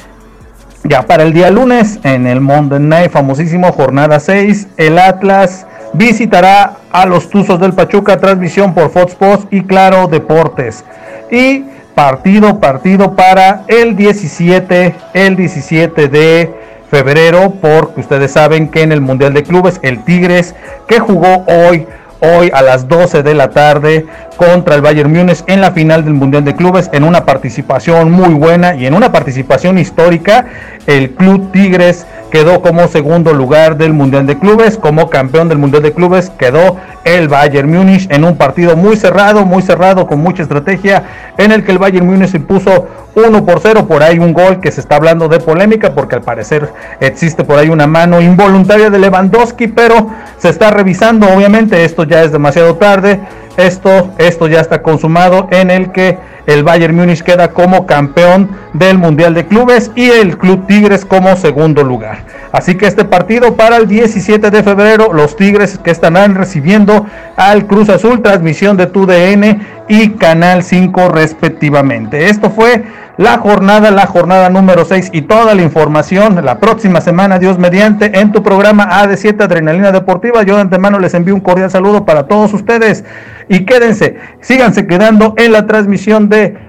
[0.86, 6.78] ya para el día lunes, en el Monday Night, famosísimo, jornada 6, el Atlas visitará
[6.92, 10.86] a los Tuzos del Pachuca, transmisión por Fox Sports y Claro Deportes.
[11.30, 11.66] Y
[12.00, 16.50] partido, partido para el 17, el 17 de
[16.90, 20.56] febrero, porque ustedes saben que en el Mundial de Clubes, el Tigres,
[20.88, 21.88] que jugó hoy,
[22.22, 24.06] hoy a las 12 de la tarde
[24.38, 28.34] contra el Bayern Múnich en la final del Mundial de Clubes, en una participación muy
[28.34, 30.46] buena y en una participación histórica,
[30.90, 35.84] el Club Tigres quedó como segundo lugar del Mundial de Clubes, como campeón del Mundial
[35.84, 40.42] de Clubes quedó el Bayern Múnich en un partido muy cerrado, muy cerrado, con mucha
[40.42, 41.04] estrategia,
[41.38, 44.72] en el que el Bayern Múnich impuso 1 por 0, por ahí un gol que
[44.72, 48.98] se está hablando de polémica porque al parecer existe por ahí una mano involuntaria de
[48.98, 53.20] Lewandowski, pero se está revisando, obviamente esto ya es demasiado tarde,
[53.58, 58.98] esto, esto ya está consumado en el que el Bayern Múnich queda como campeón del
[58.98, 62.20] Mundial de Clubes y el Club Tigres como segundo lugar.
[62.52, 67.06] Así que este partido para el 17 de febrero, los Tigres que estarán recibiendo
[67.36, 72.28] al Cruz Azul, transmisión de TUDN y Canal 5 respectivamente.
[72.30, 72.84] Esto fue
[73.18, 78.18] la jornada, la jornada número 6 y toda la información la próxima semana, Dios mediante,
[78.20, 80.44] en tu programa AD7 Adrenalina Deportiva.
[80.44, 83.04] Yo de antemano les envío un cordial saludo para todos ustedes
[83.50, 86.69] y quédense, síganse quedando en la transmisión de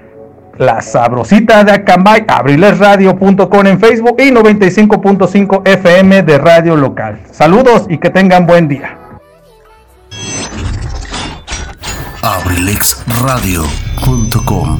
[0.57, 7.21] La Sabrosita de Acambay, abrilesradio.com en Facebook y 95.5 FM de Radio Local.
[7.31, 8.97] Saludos y que tengan buen día.
[12.21, 14.79] abrilexradio.com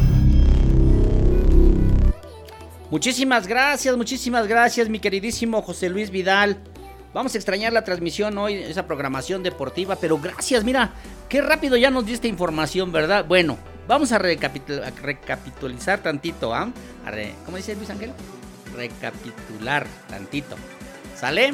[2.91, 6.57] Muchísimas gracias, muchísimas gracias, mi queridísimo José Luis Vidal.
[7.13, 10.91] Vamos a extrañar la transmisión hoy, esa programación deportiva, pero gracias, mira,
[11.29, 13.25] qué rápido ya nos diste información, ¿verdad?
[13.27, 13.57] Bueno,
[13.87, 16.69] vamos a, recapitul- a recapitulizar tantito, ¿ah?
[17.45, 18.11] ¿Cómo dice Luis Ángel?
[18.75, 20.55] Recapitular tantito.
[21.17, 21.53] ¿Sale?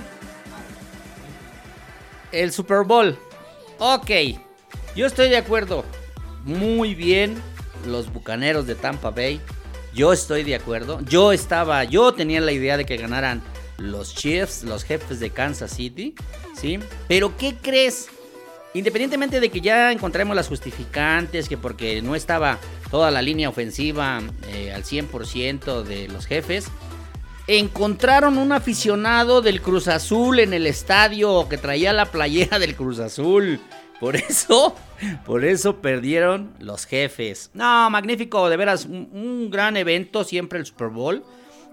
[2.31, 3.17] El Super Bowl.
[3.79, 4.09] Ok,
[4.95, 5.85] yo estoy de acuerdo.
[6.43, 7.41] Muy bien,
[7.85, 9.41] los bucaneros de Tampa Bay.
[9.93, 10.99] Yo estoy de acuerdo.
[11.01, 13.41] Yo estaba, yo tenía la idea de que ganaran
[13.77, 16.15] los Chiefs, los jefes de Kansas City,
[16.55, 16.79] ¿sí?
[17.07, 18.07] Pero ¿qué crees?
[18.73, 22.59] Independientemente de que ya encontremos las justificantes, que porque no estaba
[22.91, 26.67] toda la línea ofensiva eh, al 100% de los jefes,
[27.47, 32.99] encontraron un aficionado del Cruz Azul en el estadio que traía la playera del Cruz
[32.99, 33.59] Azul.
[33.99, 34.75] Por eso,
[35.25, 37.49] por eso perdieron los jefes.
[37.53, 41.23] No, magnífico, de veras, un, un gran evento, siempre el Super Bowl.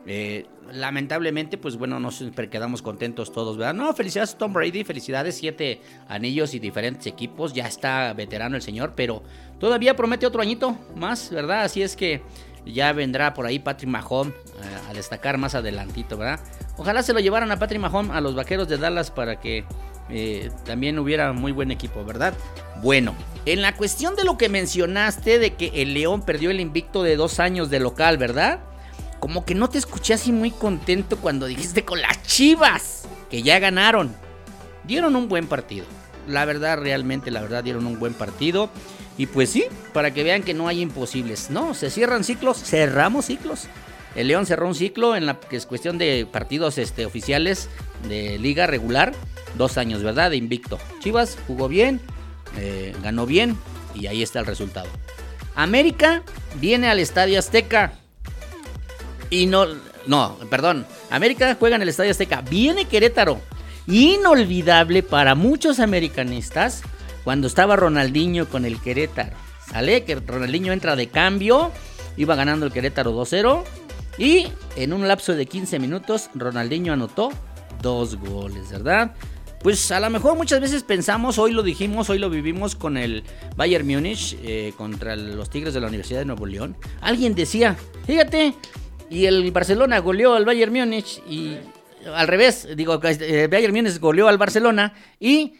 [0.07, 3.75] Eh, lamentablemente, pues bueno, no siempre quedamos contentos todos, ¿verdad?
[3.75, 7.53] No, felicidades Tom Brady, felicidades, siete anillos y diferentes equipos.
[7.53, 9.23] Ya está veterano el señor, pero
[9.59, 11.63] todavía promete otro añito más, ¿verdad?
[11.63, 12.23] Así es que
[12.67, 16.41] ya vendrá por ahí Patrick Mahomes eh, a destacar más adelantito, ¿verdad?
[16.77, 19.65] Ojalá se lo llevaran a Patrick Mahomes a los vaqueros de Dallas para que
[20.11, 22.35] eh, también hubiera muy buen equipo, ¿verdad?
[22.83, 23.15] Bueno,
[23.47, 27.17] en la cuestión de lo que mencionaste de que el León perdió el invicto de
[27.17, 28.61] dos años de local, ¿verdad?
[29.25, 33.59] Como que no te escuché así muy contento cuando dijiste con las chivas que ya
[33.59, 34.15] ganaron.
[34.87, 35.87] Dieron un buen partido.
[36.29, 38.69] La verdad, realmente, la verdad, dieron un buen partido.
[39.17, 39.65] Y pues sí,
[39.95, 41.49] para que vean que no hay imposibles.
[41.49, 43.63] No, se cierran ciclos, cerramos ciclos.
[44.15, 47.71] El León cerró un ciclo en la que es cuestión de partidos este, oficiales
[48.07, 49.15] de liga regular.
[49.57, 50.33] Dos años, ¿verdad?
[50.33, 50.79] De invicto.
[50.99, 51.99] Chivas jugó bien,
[52.59, 53.57] eh, ganó bien
[53.95, 54.91] y ahí está el resultado.
[55.55, 56.23] América
[56.61, 58.04] viene al Estadio Azteca
[59.31, 59.67] y no,
[60.07, 60.87] no, perdón.
[61.11, 62.43] América juega en el Estadio Azteca.
[62.43, 63.41] Viene Querétaro.
[63.87, 66.83] Inolvidable para muchos americanistas
[67.23, 69.37] cuando estaba Ronaldinho con el Querétaro.
[69.71, 71.71] Sale que Ronaldinho entra de cambio.
[72.17, 73.63] Iba ganando el Querétaro 2-0.
[74.19, 74.47] Y
[74.77, 77.31] en un lapso de 15 minutos, Ronaldinho anotó
[77.83, 79.15] dos goles, ¿verdad?
[79.65, 83.25] Pues a lo mejor muchas veces pensamos, hoy lo dijimos, hoy lo vivimos con el
[83.57, 86.77] Bayern Múnich eh, contra los Tigres de la Universidad de Nuevo León.
[87.01, 87.75] Alguien decía,
[88.07, 88.55] fíjate,
[89.11, 91.57] y el Barcelona goleó al Bayern Múnich y
[92.13, 95.55] al revés, digo, el Bayern Múnich goleó al Barcelona y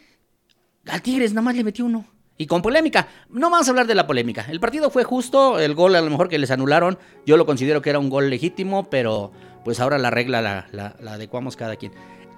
[0.87, 2.05] al Tigres nada más le metió uno.
[2.37, 3.07] Y con polémica.
[3.29, 4.45] No vamos a hablar de la polémica.
[4.49, 5.57] El partido fue justo.
[5.57, 6.97] El gol a lo mejor que les anularon.
[7.25, 8.89] Yo lo considero que era un gol legítimo.
[8.89, 9.31] Pero
[9.63, 11.93] pues ahora la regla la, la, la adecuamos cada quien.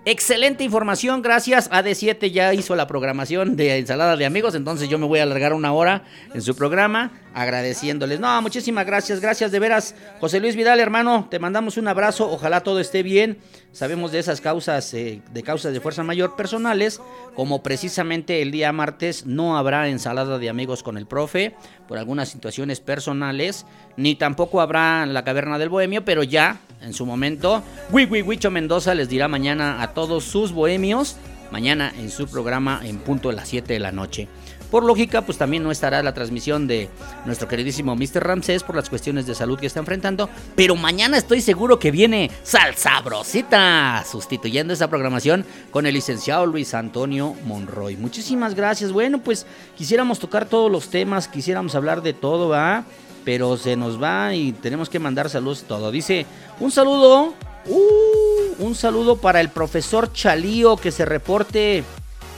[0.10, 1.70] Excelente información, gracias.
[1.70, 5.52] AD7 ya hizo la programación de ensalada de amigos, entonces yo me voy a alargar
[5.52, 8.18] una hora en su programa agradeciéndoles.
[8.18, 9.96] No, muchísimas gracias, gracias de veras.
[10.22, 13.40] José Luis Vidal, hermano, te mandamos un abrazo, ojalá todo esté bien.
[13.74, 17.02] Sabemos de esas causas, eh, de causas de fuerza mayor personales,
[17.36, 21.54] como precisamente el día martes no habrá ensalada de amigos con el profe
[21.86, 23.66] por algunas situaciones personales,
[23.98, 29.10] ni tampoco habrá la caverna del bohemio, pero ya en su momento, Wicho Mendoza les
[29.10, 31.18] dirá mañana a todos sus bohemios,
[31.52, 34.28] mañana en su programa en punto de las 7 de la noche.
[34.70, 36.90] Por lógica, pues también no estará la transmisión de
[37.26, 38.22] nuestro queridísimo Mr.
[38.22, 40.30] Ramsés por las cuestiones de salud que está enfrentando.
[40.58, 47.34] Pero mañana estoy seguro que viene Salsabrosita, sustituyendo esa programación con el licenciado Luis Antonio
[47.46, 47.96] Monroy.
[47.96, 48.92] Muchísimas gracias.
[48.92, 49.46] Bueno, pues
[49.78, 52.84] quisiéramos tocar todos los temas, quisiéramos hablar de todo, ¿va?
[53.28, 55.92] Pero se nos va y tenemos que mandar saludos todo.
[55.92, 56.26] Dice,
[56.62, 57.34] un saludo,
[57.66, 61.84] uh, un saludo para el profesor Chalío que se reporte.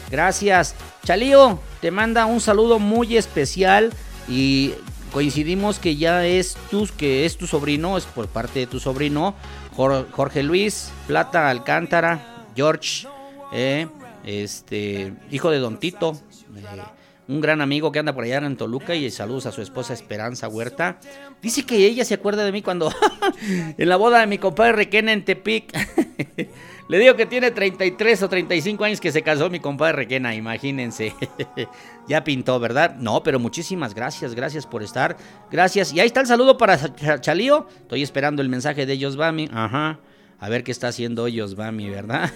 [0.09, 0.73] Gracias.
[1.05, 3.93] Chalío, te manda un saludo muy especial
[4.27, 4.73] y
[5.13, 9.35] coincidimos que ya es tu, que es tu sobrino, es por parte de tu sobrino,
[9.77, 13.07] Jor- Jorge Luis Plata Alcántara, George,
[13.53, 13.87] eh,
[14.25, 16.17] este, hijo de Don Tito,
[16.55, 16.81] eh,
[17.29, 20.47] un gran amigo que anda por allá en Toluca y saludos a su esposa Esperanza
[20.49, 20.99] Huerta.
[21.41, 22.91] Dice que ella se acuerda de mí cuando
[23.77, 25.71] en la boda de mi compadre Requena en Tepic.
[26.89, 31.13] Le digo que tiene 33 o 35 años que se casó mi compadre Requena, imagínense.
[32.07, 32.95] ya pintó, ¿verdad?
[32.95, 35.15] No, pero muchísimas gracias, gracias por estar.
[35.51, 35.93] Gracias.
[35.93, 37.67] Y ahí está el saludo para Ch- Chalío.
[37.81, 39.47] Estoy esperando el mensaje de ellos, Bami.
[39.53, 39.99] Ajá.
[40.39, 42.31] A ver qué está haciendo ellos, Bami, ¿verdad?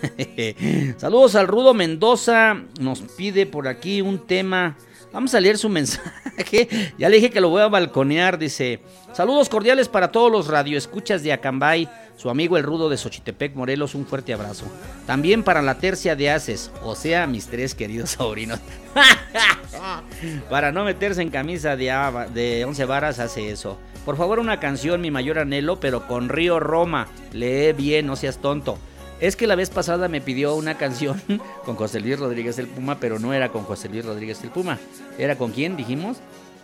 [0.97, 2.55] Saludos al Rudo Mendoza.
[2.79, 4.75] Nos pide por aquí un tema.
[5.13, 6.09] Vamos a leer su mensaje.
[6.97, 8.39] Ya le dije que lo voy a balconear.
[8.39, 8.81] Dice:
[9.13, 11.87] Saludos cordiales para todos los radioescuchas de Acambay.
[12.17, 13.95] Su amigo el Rudo de Xochitepec, Morelos.
[13.95, 14.65] Un fuerte abrazo.
[15.05, 16.71] También para la tercia de Haces.
[16.83, 18.59] O sea, mis tres queridos sobrinos.
[20.49, 23.77] Para no meterse en camisa de, 11 varas hace eso.
[24.05, 27.07] Por favor, una canción, mi mayor anhelo, pero con Río Roma.
[27.31, 28.77] Lee bien, no seas tonto.
[29.21, 31.21] Es que la vez pasada me pidió una canción
[31.65, 34.77] con José Luis Rodríguez el Puma, pero no era con José Luis Rodríguez el Puma.
[35.17, 35.77] ¿Era con quién?
[35.77, 36.17] Dijimos.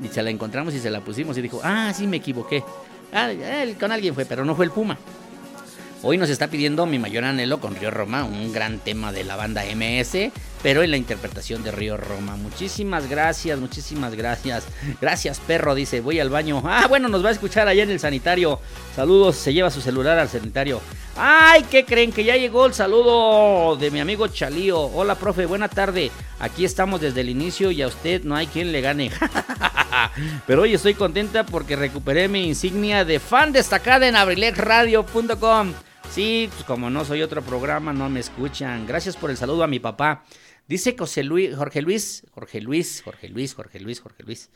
[0.03, 2.63] Y se la encontramos y se la pusimos y dijo, ah, sí, me equivoqué.
[3.13, 3.31] Ah,
[3.79, 4.97] con alguien fue, pero no fue el Puma.
[6.01, 9.35] Hoy nos está pidiendo mi mayor anhelo con Río Roma, un gran tema de la
[9.35, 10.31] banda MS,
[10.61, 12.35] pero en la interpretación de Río Roma.
[12.35, 14.65] Muchísimas gracias, muchísimas gracias.
[15.01, 16.61] Gracias, perro, dice, voy al baño.
[16.65, 18.59] Ah, bueno, nos va a escuchar allá en el sanitario.
[18.95, 20.81] Saludos, se lleva su celular al sanitario.
[21.15, 22.11] Ay, ¿qué creen?
[22.11, 24.79] Que ya llegó el saludo de mi amigo Chalío.
[24.79, 26.11] Hola, profe, buena tarde.
[26.39, 29.11] Aquí estamos desde el inicio y a usted no hay quien le gane.
[30.47, 35.73] Pero hoy estoy contenta porque recuperé mi insignia de fan destacada en abrilexradio.com.
[36.09, 38.87] Sí, pues como no soy otro programa, no me escuchan.
[38.87, 40.23] Gracias por el saludo a mi papá.
[40.69, 44.49] Dice José Luis, Jorge Luis, Jorge Luis, Jorge Luis, Jorge Luis, Jorge Luis.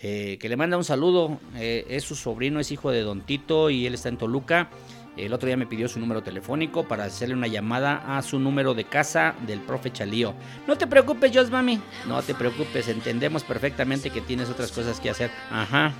[0.00, 1.40] eh, que le manda un saludo.
[1.56, 4.68] eh, es su sobrino, es hijo de Don Tito y él está en Toluca.
[5.16, 8.74] El otro día me pidió su número telefónico para hacerle una llamada a su número
[8.74, 10.34] de casa del profe Chalío.
[10.68, 11.80] No te preocupes, Jos Mami.
[12.06, 15.30] No te preocupes, entendemos perfectamente que tienes otras cosas que hacer.
[15.50, 15.92] Ajá,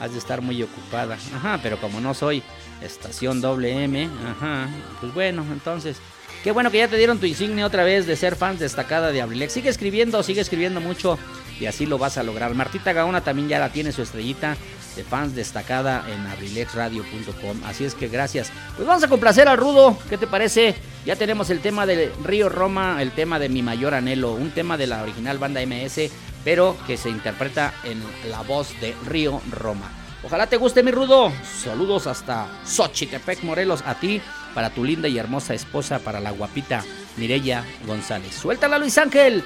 [0.00, 1.18] has de estar muy ocupada.
[1.34, 2.42] Ajá, pero como no soy
[2.80, 4.68] estación doble M, ajá,
[5.00, 6.00] pues bueno, entonces.
[6.44, 9.22] Qué bueno que ya te dieron tu insignia otra vez de ser fan destacada de
[9.22, 9.50] Abrilex.
[9.50, 11.18] Sigue escribiendo, sigue escribiendo mucho
[11.58, 12.54] y así lo vas a lograr.
[12.54, 14.54] Martita Gaona también ya la tiene su estrellita
[14.94, 17.64] de fans destacada en abrilexradio.com.
[17.64, 18.52] Así es que gracias.
[18.76, 19.96] Pues vamos a complacer al Rudo.
[20.10, 20.74] ¿Qué te parece?
[21.06, 24.76] Ya tenemos el tema de Río Roma, el tema de Mi Mayor Anhelo, un tema
[24.76, 26.10] de la original banda MS,
[26.44, 29.90] pero que se interpreta en la voz de Río Roma.
[30.22, 31.32] Ojalá te guste mi Rudo.
[31.62, 34.20] Saludos hasta Xochitepec, Morelos, a ti,
[34.54, 36.84] para tu linda y hermosa esposa, para la guapita
[37.16, 38.34] Mireya González.
[38.34, 39.44] Suéltala Luis Ángel.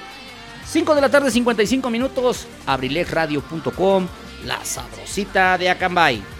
[0.65, 4.07] 5 de la tarde, 55 minutos, abrilexradio.com,
[4.45, 6.38] la sabrosita de Acambay.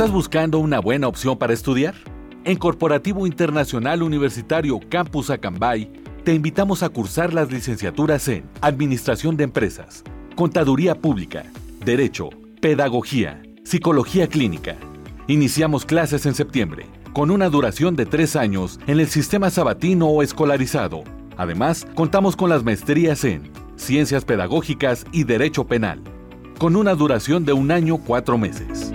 [0.00, 1.94] ¿Estás buscando una buena opción para estudiar?
[2.44, 5.92] En Corporativo Internacional Universitario Campus Acambay,
[6.24, 10.02] te invitamos a cursar las licenciaturas en Administración de Empresas,
[10.36, 11.44] Contaduría Pública,
[11.84, 12.30] Derecho,
[12.62, 14.76] Pedagogía, Psicología Clínica.
[15.26, 20.22] Iniciamos clases en septiembre, con una duración de tres años en el sistema sabatino o
[20.22, 21.04] escolarizado.
[21.36, 26.00] Además, contamos con las maestrías en Ciencias Pedagógicas y Derecho Penal,
[26.56, 28.94] con una duración de un año cuatro meses.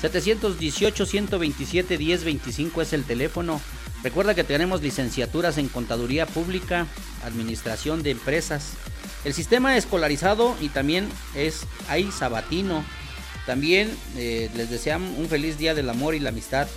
[0.01, 3.61] 718-127-1025 es el teléfono.
[4.03, 6.87] Recuerda que tenemos licenciaturas en Contaduría Pública,
[7.23, 8.73] Administración de Empresas.
[9.23, 12.83] El sistema escolarizado y también es ahí sabatino.
[13.45, 16.67] También eh, les deseamos un feliz día del amor y la amistad.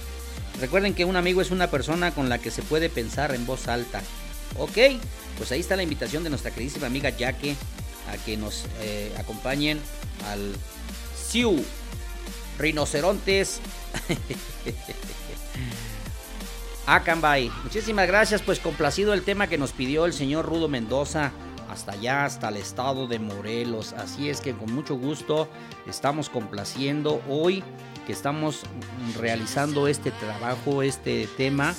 [0.61, 3.69] Recuerden que un amigo es una persona con la que se puede pensar en voz
[3.69, 4.03] alta.
[4.59, 4.77] Ok,
[5.39, 7.57] pues ahí está la invitación de nuestra queridísima amiga Yaque
[8.13, 9.81] a que nos eh, acompañen
[10.29, 10.55] al
[11.17, 11.65] Siu
[12.59, 13.61] Rinocerontes
[16.87, 17.51] Acambay.
[17.63, 21.33] Muchísimas gracias, pues complacido el tema que nos pidió el señor Rudo Mendoza
[21.75, 23.93] hasta allá, hasta el estado de Morelos.
[23.93, 25.49] Así es que con mucho gusto
[25.87, 27.63] estamos complaciendo hoy
[28.07, 28.63] que estamos
[29.19, 31.75] realizando este trabajo, este tema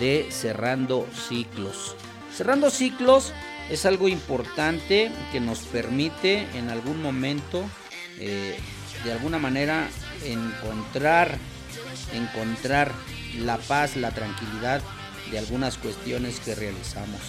[0.00, 1.94] de cerrando ciclos.
[2.34, 3.32] Cerrando ciclos
[3.70, 7.62] es algo importante que nos permite en algún momento,
[8.18, 8.56] eh,
[9.04, 9.88] de alguna manera,
[10.24, 11.36] encontrar,
[12.12, 12.92] encontrar
[13.38, 14.80] la paz, la tranquilidad
[15.30, 17.20] de algunas cuestiones que realizamos.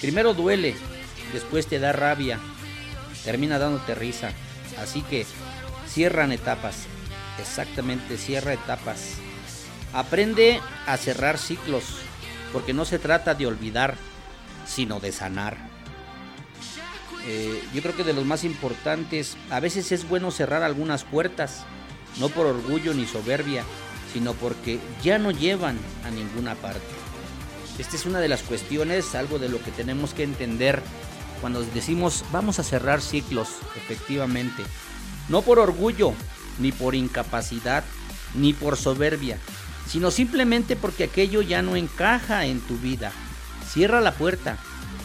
[0.00, 0.74] Primero duele,
[1.32, 2.38] después te da rabia,
[3.24, 4.30] termina dándote risa.
[4.80, 5.26] Así que
[5.88, 6.86] cierran etapas,
[7.40, 9.14] exactamente, cierra etapas.
[9.92, 11.84] Aprende a cerrar ciclos,
[12.52, 13.96] porque no se trata de olvidar,
[14.66, 15.56] sino de sanar.
[17.26, 21.64] Eh, yo creo que de los más importantes, a veces es bueno cerrar algunas puertas,
[22.20, 23.64] no por orgullo ni soberbia,
[24.12, 26.80] sino porque ya no llevan a ninguna parte.
[27.78, 30.82] Esta es una de las cuestiones, algo de lo que tenemos que entender
[31.36, 34.62] cuando decimos vamos a cerrar ciclos, efectivamente.
[35.28, 36.12] No por orgullo,
[36.58, 37.84] ni por incapacidad,
[38.34, 39.38] ni por soberbia,
[39.88, 43.12] sino simplemente porque aquello ya no encaja en tu vida.
[43.68, 44.58] Cierra la puerta,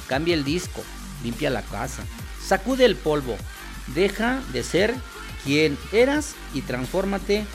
[0.07, 0.84] cambia el disco,
[1.23, 2.03] limpia la casa,
[2.45, 3.38] sacude el polvo,
[3.88, 4.95] deja de ser
[5.43, 7.45] quien eras y transfórmate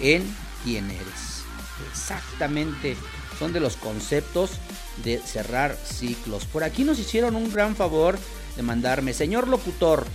[0.00, 0.22] en
[0.64, 1.44] quien eres.
[1.90, 2.96] Exactamente,
[3.38, 4.52] son de los conceptos
[4.98, 6.44] de cerrar ciclos.
[6.44, 8.18] Por aquí nos hicieron un gran favor
[8.56, 10.06] de mandarme, señor locutor,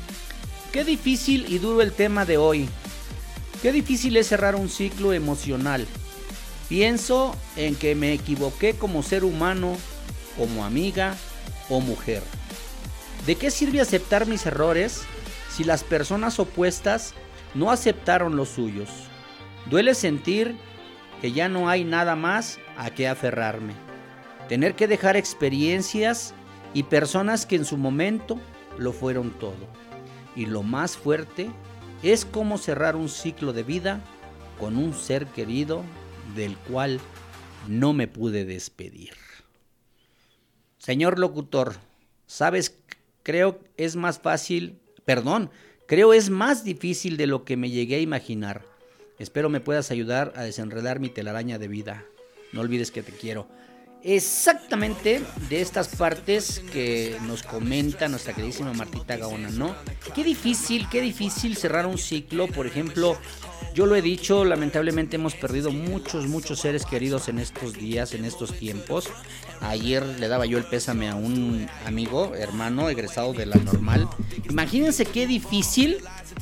[0.71, 2.69] qué difícil y duro el tema de hoy.
[3.61, 5.88] Qué difícil es cerrar un ciclo emocional.
[6.67, 9.78] Pienso en que me equivoqué como ser humano,
[10.38, 11.15] como amiga
[11.69, 12.21] o mujer.
[13.26, 15.01] ¿De qué sirve aceptar mis errores
[15.49, 17.13] si las personas opuestas
[17.53, 18.89] no aceptaron los suyos?
[19.69, 20.55] Duele sentir
[21.21, 23.84] que ya no hay nada más a qué aferrarme.
[24.50, 26.34] Tener que dejar experiencias
[26.74, 28.39] y personas que en su momento
[28.78, 29.68] lo fueron todo.
[30.36, 31.50] Y lo más fuerte
[32.04, 34.02] es cómo cerrar un ciclo de vida
[34.60, 35.84] con un ser querido
[36.36, 37.00] del cual
[37.68, 39.14] no me pude despedir.
[40.78, 41.78] Señor locutor,
[42.28, 42.78] sabes,
[43.24, 45.50] creo es más fácil, perdón,
[45.88, 48.64] creo es más difícil de lo que me llegué a imaginar.
[49.18, 52.06] Espero me puedas ayudar a desenredar mi telaraña de vida.
[52.54, 53.48] No olvides que te quiero.
[54.06, 59.76] Exactamente de estas partes que nos comenta nuestra queridísima Martita Gaona, ¿no?
[60.14, 63.18] Qué difícil, qué difícil cerrar un ciclo, por ejemplo,
[63.74, 68.26] yo lo he dicho, lamentablemente hemos perdido muchos, muchos seres queridos en estos días, en
[68.26, 69.10] estos tiempos.
[69.62, 74.08] Ayer le daba yo el pésame a un amigo, hermano, egresado de la normal.
[74.47, 75.97] Imagínense qué difícil,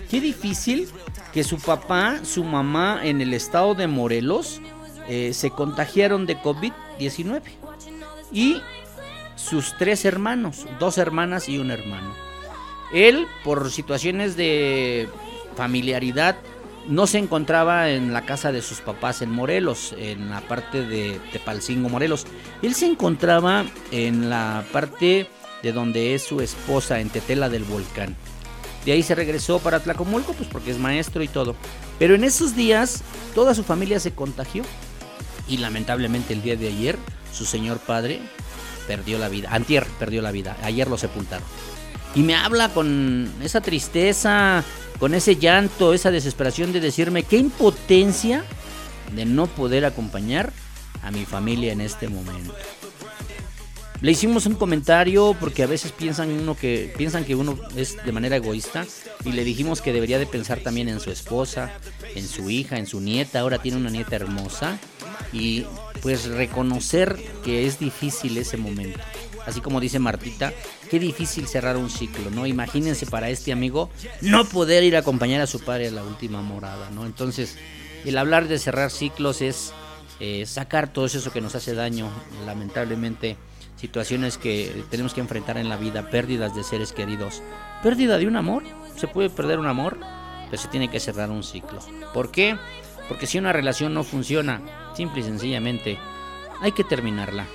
[0.09, 0.89] qué difícil
[1.31, 4.61] que su papá, su mamá en el estado de Morelos
[5.07, 7.41] eh, se contagiaron de COVID-19.
[8.31, 8.61] Y
[9.35, 12.13] sus tres hermanos, dos hermanas y un hermano.
[12.93, 15.09] Él, por situaciones de
[15.55, 16.35] familiaridad,
[16.87, 21.19] no se encontraba en la casa de sus papás en Morelos, en la parte de
[21.31, 22.25] Tepalcingo, Morelos.
[22.61, 25.27] Él se encontraba en la parte
[25.61, 28.15] de donde es su esposa, en Tetela del Volcán.
[28.85, 31.55] De ahí se regresó para Tlacomulco, pues porque es maestro y todo.
[31.99, 33.01] Pero en esos días
[33.33, 34.63] toda su familia se contagió.
[35.47, 36.97] Y lamentablemente el día de ayer,
[37.33, 38.21] su señor padre
[38.87, 39.49] perdió la vida.
[39.51, 40.57] Antier perdió la vida.
[40.63, 41.45] Ayer lo sepultaron.
[42.15, 44.63] Y me habla con esa tristeza,
[44.99, 48.43] con ese llanto, esa desesperación de decirme qué impotencia
[49.15, 50.53] de no poder acompañar
[51.01, 52.53] a mi familia en este momento.
[54.03, 58.11] Le hicimos un comentario porque a veces piensan uno que piensan que uno es de
[58.11, 58.85] manera egoísta
[59.23, 61.71] y le dijimos que debería de pensar también en su esposa,
[62.13, 63.39] en su hija, en su nieta.
[63.39, 64.77] Ahora tiene una nieta hermosa
[65.31, 65.65] y
[66.01, 68.99] pues reconocer que es difícil ese momento.
[69.45, 70.51] Así como dice Martita,
[70.89, 72.45] qué difícil cerrar un ciclo, ¿no?
[72.45, 73.89] Imagínense para este amigo
[74.19, 77.05] no poder ir a acompañar a su padre a la última morada, ¿no?
[77.05, 77.55] Entonces,
[78.03, 79.71] el hablar de cerrar ciclos es
[80.19, 82.11] eh, sacar todo eso que nos hace daño,
[82.45, 83.37] lamentablemente,
[83.83, 87.43] situaciones que tenemos que enfrentar en la vida, pérdidas de seres queridos,
[87.83, 88.63] pérdida de un amor,
[88.95, 89.97] se puede perder un amor,
[90.49, 91.79] pero se tiene que cerrar un ciclo.
[92.13, 92.57] ¿Por qué?
[93.09, 94.61] Porque si una relación no funciona,
[94.95, 95.97] simple y sencillamente,
[96.61, 97.45] hay que terminarla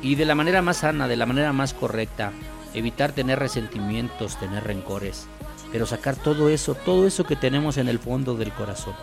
[0.00, 2.32] y de la manera más sana, de la manera más correcta,
[2.72, 5.26] evitar tener resentimientos, tener rencores,
[5.72, 8.94] pero sacar todo eso, todo eso que tenemos en el fondo del corazón,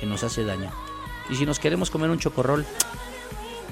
[0.00, 0.72] que nos hace daño.
[1.28, 2.64] Y si nos queremos comer un chocorrol,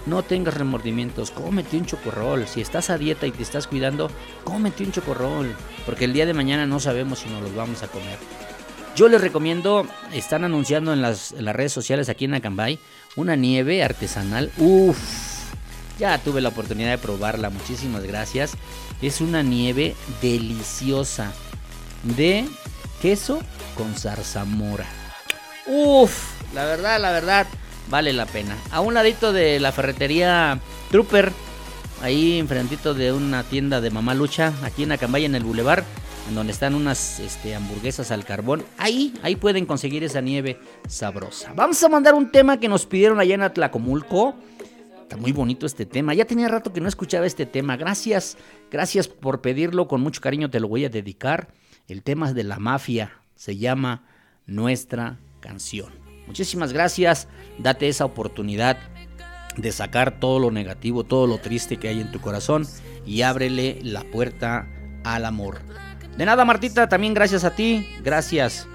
[0.08, 2.46] no tengas remordimientos, cómete un chocorrol.
[2.46, 4.10] Si estás a dieta y te estás cuidando,
[4.44, 5.54] cómete un chocorrol,
[5.86, 8.18] porque el día de mañana no sabemos si nos los vamos a comer.
[8.96, 12.80] Yo les recomiendo, están anunciando en las, redes sociales aquí en Acambay,
[13.14, 14.50] una nieve artesanal.
[14.56, 14.98] Uff,
[16.00, 18.54] ya tuve la oportunidad de probarla, muchísimas gracias.
[19.00, 21.32] Es una nieve deliciosa
[22.02, 22.48] de
[23.00, 23.40] queso
[23.76, 24.86] con zarzamora.
[25.66, 27.46] Uf, la verdad, la verdad,
[27.90, 28.56] vale la pena.
[28.70, 30.60] A un ladito de la ferretería
[30.90, 31.32] Trooper,
[32.02, 35.84] ahí enfrentito de una tienda de Mamá Lucha, aquí en Acambay, en el Boulevard,
[36.28, 38.64] en donde están unas este, hamburguesas al carbón.
[38.76, 41.52] Ahí, ahí pueden conseguir esa nieve sabrosa.
[41.54, 44.34] Vamos a mandar un tema que nos pidieron allá en Atlacomulco.
[45.02, 46.12] Está muy bonito este tema.
[46.12, 47.78] Ya tenía rato que no escuchaba este tema.
[47.78, 48.36] Gracias,
[48.70, 49.88] gracias por pedirlo.
[49.88, 51.48] Con mucho cariño te lo voy a dedicar.
[51.86, 53.12] El tema de la mafia.
[53.34, 54.04] Se llama
[54.46, 56.07] Nuestra canción.
[56.28, 57.26] Muchísimas gracias.
[57.58, 58.76] Date esa oportunidad
[59.56, 62.64] de sacar todo lo negativo, todo lo triste que hay en tu corazón
[63.04, 64.68] y ábrele la puerta
[65.02, 65.58] al amor.
[66.16, 67.88] De nada, Martita, también gracias a ti.
[68.04, 68.68] Gracias.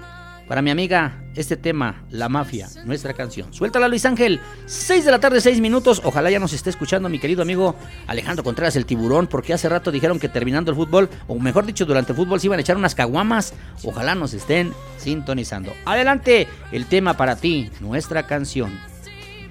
[0.48, 3.52] Para mi amiga, este tema, La Mafia, nuestra canción.
[3.52, 4.40] Suéltala, Luis Ángel.
[4.66, 6.00] 6 de la tarde, 6 minutos.
[6.04, 7.76] Ojalá ya nos esté escuchando mi querido amigo
[8.06, 11.84] Alejandro Contreras, el tiburón, porque hace rato dijeron que terminando el fútbol, o mejor dicho,
[11.84, 13.54] durante el fútbol se iban a echar unas caguamas.
[13.82, 15.72] Ojalá nos estén sintonizando.
[15.84, 18.78] Adelante, el tema para ti, nuestra canción.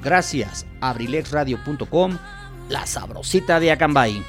[0.02, 2.18] Gracias, abrilexradio.com,
[2.70, 4.24] la sabrosita de Acambay.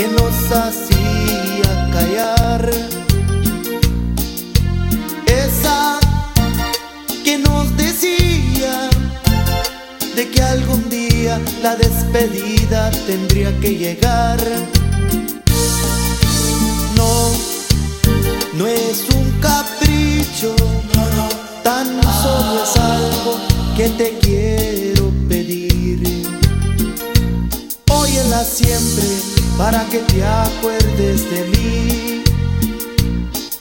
[0.00, 2.70] Que nos hacía callar.
[5.26, 5.98] Esa
[7.22, 8.88] que nos decía
[10.16, 14.38] de que algún día la despedida tendría que llegar.
[16.96, 17.12] No,
[18.54, 20.56] no es un capricho,
[21.62, 21.86] tan
[22.22, 23.32] solo es algo
[23.76, 26.00] que te quiero pedir.
[27.90, 29.29] Óyela siempre
[29.60, 32.24] para que te acuerdes de mí.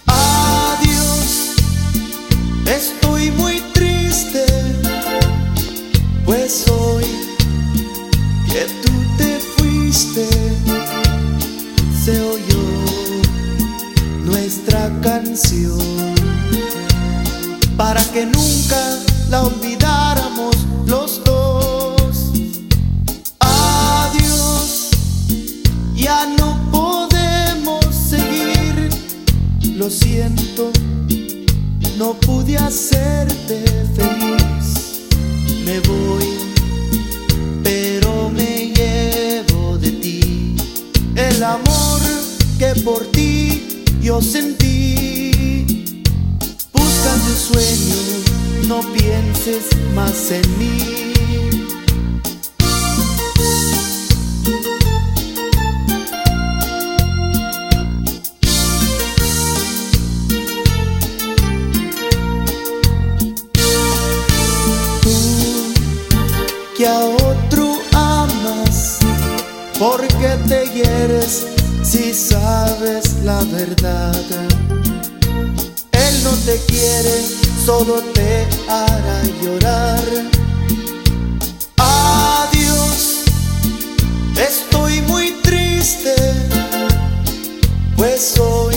[0.08, 1.58] Adiós,
[2.66, 4.46] estoy muy triste,
[6.24, 7.04] pues hoy
[8.50, 10.26] que tú te fuiste,
[12.06, 12.66] se oyó
[14.24, 16.16] nuestra canción
[17.76, 18.82] para que nunca
[19.30, 20.56] la olvidáramos
[29.90, 30.72] Siento,
[31.98, 33.64] no pude hacerte
[33.96, 35.08] feliz.
[35.66, 36.26] Me voy,
[37.64, 40.56] pero me llevo de ti
[41.16, 42.02] el amor
[42.60, 46.04] que por ti yo sentí.
[46.72, 51.49] Busca tu sueño, no pienses más en mí.
[66.90, 68.98] A otro amas,
[69.78, 71.46] porque te hieres
[71.84, 74.26] si sabes la verdad.
[75.92, 77.16] Él no te quiere,
[77.66, 80.04] solo te hará llorar.
[81.78, 83.24] Adiós,
[84.36, 86.16] estoy muy triste,
[87.98, 88.69] pues hoy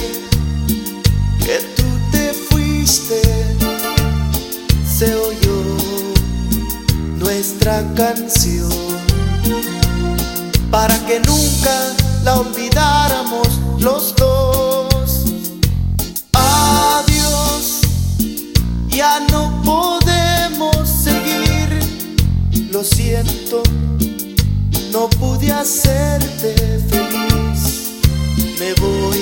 [7.64, 8.70] nuestra canción
[10.70, 11.94] para que nunca
[12.24, 13.46] la olvidáramos
[13.78, 15.24] los dos.
[16.32, 17.82] Adiós,
[18.88, 21.78] ya no podemos seguir.
[22.72, 23.62] Lo siento,
[24.90, 26.54] no pude hacerte
[26.90, 28.00] feliz.
[28.58, 29.18] Me voy,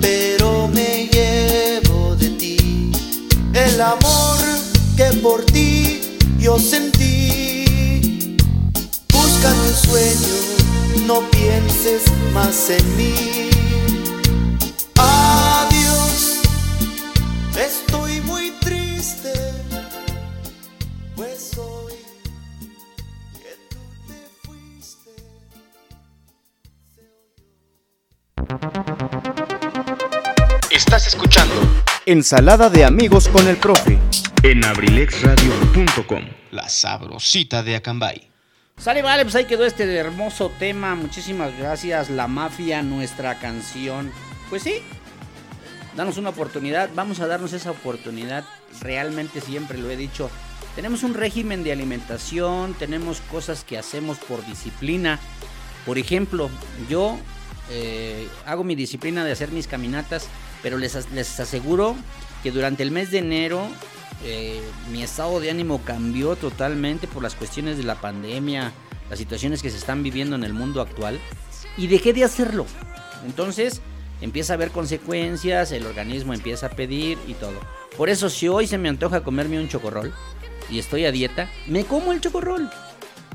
[0.00, 2.90] pero me llevo de ti
[3.52, 4.38] el amor
[4.96, 5.75] que por ti
[6.46, 8.36] yo sentí.
[9.12, 10.36] Busca tu sueño,
[11.08, 13.50] no pienses más en mí.
[14.96, 16.42] Adiós,
[17.58, 19.32] estoy muy triste,
[21.16, 21.94] pues hoy
[23.42, 25.10] que tú te fuiste.
[30.70, 31.54] Estás escuchando
[32.06, 33.98] Ensalada de amigos con el profe
[34.46, 36.22] En abrilexradio.com.
[36.52, 38.30] La sabrosita de Acambay.
[38.76, 40.94] Sale, vale, pues ahí quedó este hermoso tema.
[40.94, 44.12] Muchísimas gracias, La Mafia, nuestra canción.
[44.48, 44.74] Pues sí,
[45.96, 46.90] danos una oportunidad.
[46.94, 48.44] Vamos a darnos esa oportunidad.
[48.80, 50.30] Realmente siempre lo he dicho.
[50.76, 55.18] Tenemos un régimen de alimentación, tenemos cosas que hacemos por disciplina.
[55.84, 56.50] Por ejemplo,
[56.88, 57.18] yo
[57.68, 60.28] eh, hago mi disciplina de hacer mis caminatas,
[60.62, 61.96] pero les, les aseguro
[62.44, 63.68] que durante el mes de enero
[64.24, 68.72] eh, mi estado de ánimo cambió totalmente por las cuestiones de la pandemia,
[69.10, 71.20] las situaciones que se están viviendo en el mundo actual,
[71.76, 72.66] y dejé de hacerlo.
[73.24, 73.82] Entonces
[74.20, 77.60] empieza a haber consecuencias, el organismo empieza a pedir y todo.
[77.96, 80.12] Por eso si hoy se me antoja comerme un chocorrol
[80.70, 82.70] y estoy a dieta, me como el chocorrol.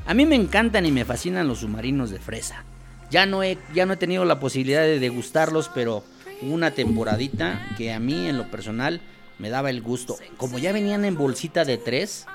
[0.06, 2.64] A mí me encantan y me fascinan los submarinos de fresa.
[3.12, 6.04] Ya no he, ya no he tenido la posibilidad de degustarlos, pero
[6.42, 9.02] una temporadita que a mí en lo personal
[9.42, 10.18] me daba el gusto.
[10.38, 12.26] Como ya venían en bolsita de tres,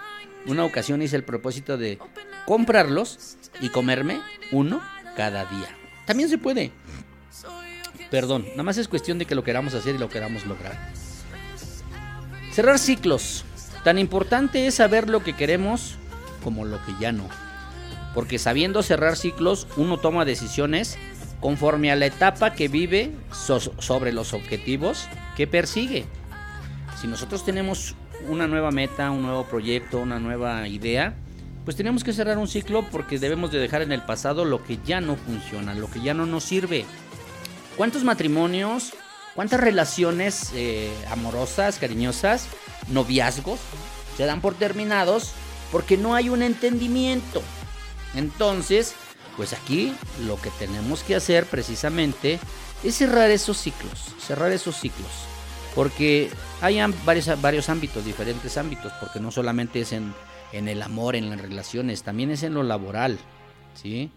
[0.46, 1.98] una ocasión hice el propósito de
[2.46, 4.20] comprarlos y comerme
[4.52, 4.82] uno
[5.16, 5.68] cada día.
[6.04, 6.72] También se puede.
[8.10, 10.76] Perdón, nada más es cuestión de que lo queramos hacer y lo queramos lograr.
[12.52, 13.44] Cerrar ciclos.
[13.84, 15.96] Tan importante es saber lo que queremos
[16.42, 17.28] como lo que ya no.
[18.14, 20.96] Porque sabiendo cerrar ciclos, uno toma decisiones
[21.40, 25.06] conforme a la etapa que vive so- sobre los objetivos
[25.36, 26.06] que persigue.
[27.06, 27.94] Si nosotros tenemos
[28.28, 31.14] una nueva meta, un nuevo proyecto, una nueva idea,
[31.64, 34.80] pues tenemos que cerrar un ciclo porque debemos de dejar en el pasado lo que
[34.84, 36.84] ya no funciona, lo que ya no nos sirve.
[37.76, 38.92] ¿Cuántos matrimonios,
[39.36, 42.48] cuántas relaciones eh, amorosas, cariñosas,
[42.88, 43.60] noviazgos
[44.16, 45.30] se dan por terminados
[45.70, 47.40] porque no hay un entendimiento?
[48.16, 48.96] Entonces,
[49.36, 49.94] pues aquí
[50.26, 52.40] lo que tenemos que hacer precisamente
[52.82, 55.35] es cerrar esos ciclos, cerrar esos ciclos.
[55.76, 56.30] Porque
[56.62, 60.14] hay varios, varios ámbitos, diferentes ámbitos, porque no solamente es en,
[60.52, 63.18] en el amor, en las relaciones, también es en lo laboral,
[63.74, 64.10] ¿sí?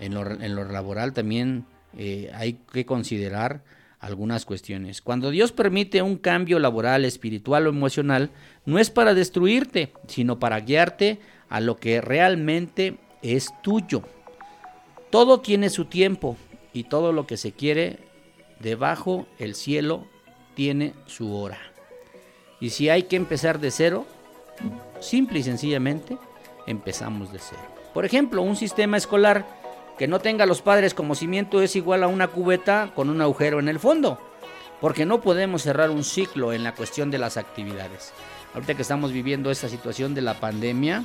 [0.00, 1.64] En lo, en lo laboral también
[1.96, 3.62] eh, hay que considerar
[4.00, 5.00] algunas cuestiones.
[5.00, 8.30] Cuando Dios permite un cambio laboral, espiritual o emocional,
[8.64, 14.02] no es para destruirte, sino para guiarte a lo que realmente es tuyo.
[15.10, 16.36] Todo tiene su tiempo
[16.72, 18.00] y todo lo que se quiere
[18.58, 20.08] debajo el cielo
[20.56, 21.58] tiene su hora.
[22.58, 24.06] Y si hay que empezar de cero,
[24.98, 26.16] simple y sencillamente,
[26.66, 27.62] empezamos de cero.
[27.94, 29.46] Por ejemplo, un sistema escolar
[29.98, 33.60] que no tenga los padres como cimiento es igual a una cubeta con un agujero
[33.60, 34.18] en el fondo,
[34.80, 38.12] porque no podemos cerrar un ciclo en la cuestión de las actividades.
[38.54, 41.04] ahorita que estamos viviendo esta situación de la pandemia,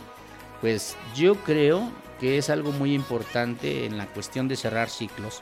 [0.61, 5.41] pues yo creo que es algo muy importante en la cuestión de cerrar ciclos,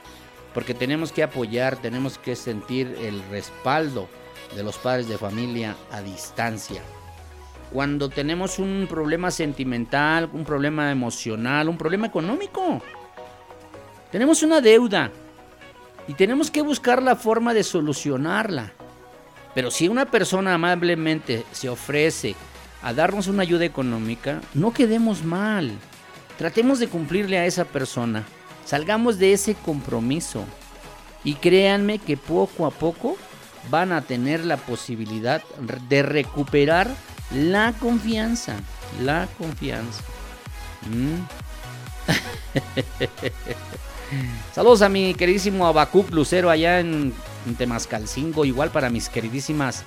[0.60, 4.10] porque tenemos que apoyar, tenemos que sentir el respaldo
[4.54, 6.82] de los padres de familia a distancia.
[7.72, 12.82] Cuando tenemos un problema sentimental, un problema emocional, un problema económico,
[14.12, 15.10] tenemos una deuda
[16.10, 18.74] y tenemos que buscar la forma de solucionarla.
[19.56, 22.36] Pero si una persona amablemente se ofrece
[22.84, 25.72] a darnos una ayuda económica, no quedemos mal.
[26.38, 28.26] Tratemos de cumplirle a esa persona.
[28.66, 30.46] Salgamos de ese compromiso.
[31.24, 33.18] Y créanme que poco a poco
[33.70, 35.44] van a tener la posibilidad
[35.90, 36.90] de recuperar
[37.34, 38.56] la confianza.
[39.02, 40.02] La confianza.
[40.90, 41.20] ¿Mm?
[44.56, 47.14] Saludos a mi queridísimo Abacuc Lucero allá en,
[47.58, 48.46] Temascalcingo.
[48.46, 49.84] Igual para mis queridísimas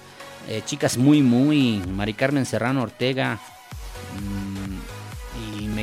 [0.48, 1.82] eh, chicas muy, muy.
[1.88, 3.40] Mari Carmen Serrano Ortega.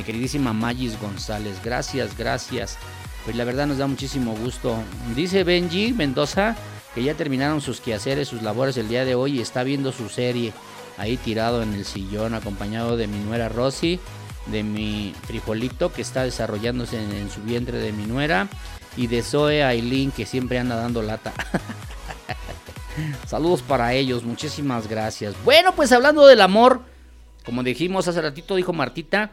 [0.02, 1.60] Queridísima Magis González.
[1.64, 2.78] Gracias, gracias.
[3.24, 4.76] Pues la verdad nos da muchísimo gusto.
[5.14, 6.56] Dice Benji Mendoza
[6.94, 10.08] que ya terminaron sus quehaceres, sus labores el día de hoy y está viendo su
[10.08, 10.52] serie
[10.96, 14.00] ahí tirado en el sillón acompañado de mi nuera Rosy,
[14.46, 18.48] de mi frijolito que está desarrollándose en, en su vientre de mi nuera
[18.96, 21.32] y de Zoe Aileen que siempre anda dando lata.
[23.26, 25.34] Saludos para ellos, muchísimas gracias.
[25.44, 26.82] Bueno, pues hablando del amor,
[27.44, 29.30] como dijimos hace ratito, dijo Martita,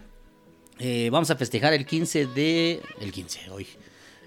[0.80, 2.82] eh, vamos a festejar el 15 de...
[3.00, 3.68] El 15, hoy.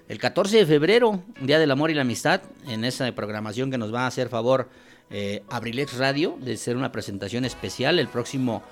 [0.07, 3.93] El 14 de febrero, Día del Amor y la Amistad, en esa programación que nos
[3.93, 4.67] va a hacer favor
[5.09, 8.63] eh, Abrilex Radio, de ser una presentación especial el próximo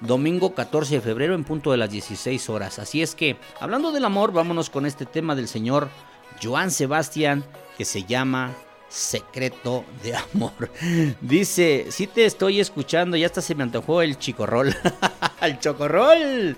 [0.00, 2.78] domingo 14 de febrero en punto de las 16 horas.
[2.78, 5.88] Así es que, hablando del amor, vámonos con este tema del señor
[6.42, 7.44] Joan Sebastián,
[7.78, 8.54] que se llama
[8.92, 10.70] Secreto de Amor.
[11.22, 14.76] Dice, si te estoy escuchando, ya hasta se me antojó el chicorrol.
[15.40, 16.56] el chocorrol.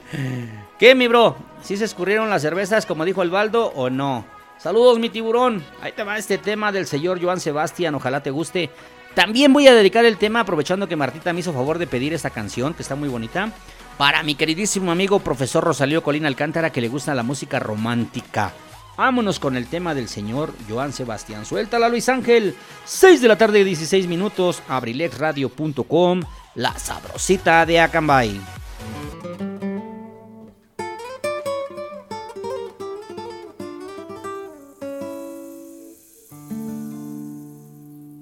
[0.78, 1.36] ¿Qué, mi bro?
[1.62, 4.26] ¿Sí se escurrieron las cervezas como dijo el Baldo o no?
[4.58, 5.64] Saludos, mi tiburón.
[5.80, 7.94] Ahí te va este tema del señor Joan Sebastián.
[7.94, 8.70] Ojalá te guste.
[9.14, 12.30] También voy a dedicar el tema, aprovechando que Martita me hizo favor de pedir esta
[12.30, 13.52] canción, que está muy bonita,
[13.96, 18.52] para mi queridísimo amigo profesor Rosalío Colina Alcántara, que le gusta la música romántica.
[18.96, 21.44] Vámonos con el tema del señor Joan Sebastián.
[21.44, 22.54] Suéltala, Luis Ángel.
[22.84, 24.62] 6 de la tarde, 16 minutos.
[24.68, 26.22] Abrilexradio.com.
[26.54, 28.40] La sabrosita de Acambay.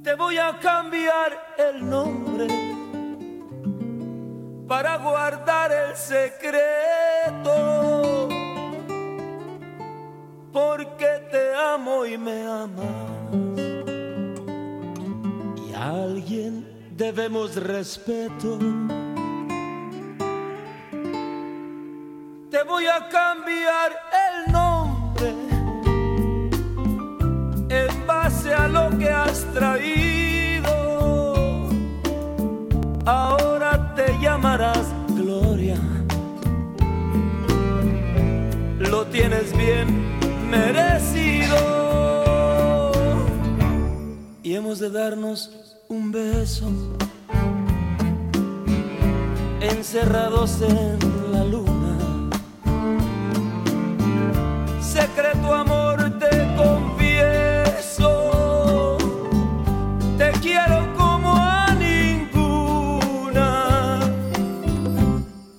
[0.03, 2.47] Te voy a cambiar el nombre
[4.66, 7.53] para guardar el secreto.
[10.53, 12.85] Porque te amo y me amas.
[15.57, 18.59] Y a alguien debemos respeto.
[22.51, 23.93] Te voy a cambiar
[24.29, 25.35] el nombre
[27.70, 30.70] en base a lo que has traído.
[33.07, 35.79] Ahora te llamarás Gloria.
[38.79, 40.11] Lo tienes bien
[40.53, 41.57] merecido.
[44.43, 45.51] Y hemos de darnos
[45.89, 46.70] un beso.
[49.61, 50.99] Encerrados en
[51.33, 51.97] la luna.
[54.81, 58.09] Secreto amor te confieso.
[60.19, 63.49] Te quiero como a ninguna.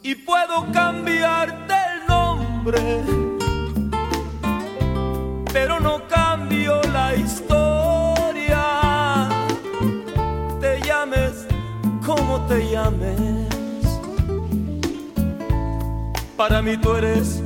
[0.03, 3.12] Y puedo cambiarte el nombre.
[12.53, 13.47] Te llames.
[16.37, 17.41] Para mí tú eres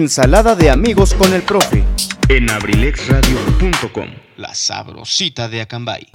[0.00, 1.84] Ensalada de amigos con el profe
[2.30, 4.08] En abrilexradio.com.
[4.38, 6.08] La sabrosita de Acambay.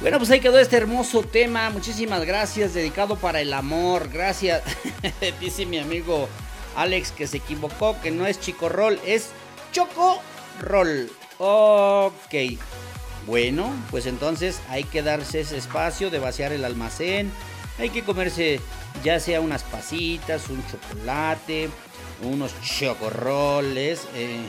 [0.00, 1.70] Bueno, pues ahí quedó este hermoso tema.
[1.70, 4.08] Muchísimas gracias, dedicado para el amor.
[4.12, 4.60] Gracias.
[5.40, 6.28] Dice mi amigo
[6.74, 9.28] Alex que se equivocó, que no es Chico Roll, es
[9.70, 10.20] Choco
[10.60, 11.12] Roll.
[11.38, 12.34] Ok.
[13.24, 17.30] Bueno, pues entonces hay que darse ese espacio de vaciar el almacén.
[17.78, 18.60] Hay que comerse
[19.04, 21.70] ya sea unas pasitas, un chocolate,
[22.22, 24.06] unos chocorroles.
[24.14, 24.40] eh,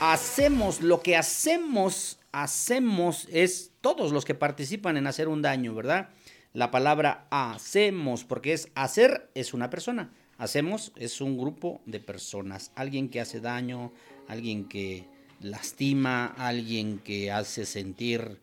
[0.00, 6.10] hacemos lo que hacemos, hacemos es todos los que participan en hacer un daño, ¿verdad?
[6.52, 12.72] La palabra hacemos, porque es hacer es una persona, hacemos es un grupo de personas,
[12.74, 13.92] alguien que hace daño,
[14.28, 15.06] alguien que
[15.40, 18.38] lastima, alguien que hace sentir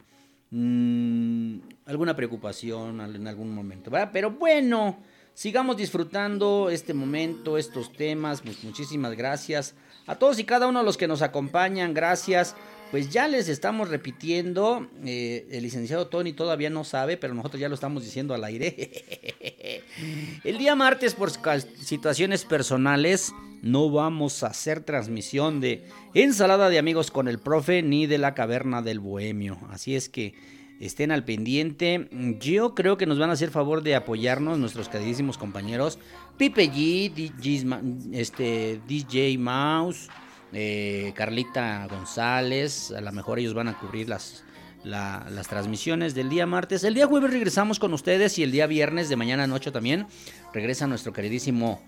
[0.52, 4.11] mm, alguna preocupación en algún momento, ¿verdad?
[4.14, 4.99] Pero bueno,
[5.36, 8.41] sigamos disfrutando este momento, estos temas.
[8.41, 9.76] Pues muchísimas gracias
[10.07, 11.94] a todos y cada uno de los que nos acompañan.
[11.94, 12.56] Gracias.
[12.90, 14.88] Pues ya les estamos repitiendo.
[15.03, 19.84] eh, el licenciado Tony todavía no sabe, pero nosotros ya lo estamos diciendo al aire.
[20.44, 25.84] el día martes, por situaciones personales, no vamos a hacer transmisión de
[26.14, 29.57] ensalada de amigos con el profe ni de la caverna del bohemio.
[29.72, 30.36] Así es que
[30.80, 32.07] estén al pendiente.
[32.39, 35.99] Yo creo que nos van a hacer favor de apoyarnos nuestros queridísimos compañeros
[36.38, 37.65] Pipe G, DJ,
[38.19, 40.10] este, DJ Mouse,
[40.53, 42.91] eh, Carlita González.
[42.91, 44.43] A lo mejor ellos van a cubrir las,
[44.84, 46.84] la- las transmisiones del día martes.
[46.84, 50.07] El día jueves regresamos con ustedes y el día viernes de mañana noche también
[50.53, 51.81] regresa nuestro queridísimo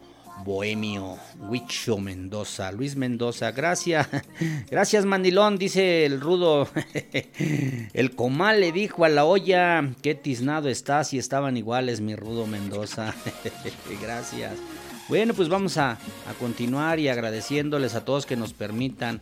[0.44, 4.08] Bohemio, Huicho Mendoza, Luis Mendoza, gracias,
[4.70, 6.68] gracias Mandilón, dice el rudo,
[7.94, 12.48] el comal le dijo a la olla, qué tiznado estás y estaban iguales mi rudo
[12.48, 13.14] Mendoza,
[14.02, 14.54] gracias.
[15.10, 15.98] Bueno, pues vamos a,
[16.38, 19.22] continuar y agradeciéndoles a todos que nos permitan.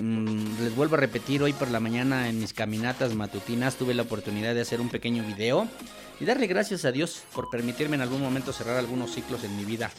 [0.00, 4.02] Mm, les vuelvo a repetir, hoy por la mañana en mis caminatas matutinas tuve la
[4.02, 5.68] oportunidad de hacer un pequeño video
[6.20, 9.64] y darle gracias a Dios por permitirme en algún momento cerrar algunos ciclos en mi
[9.64, 9.90] vida.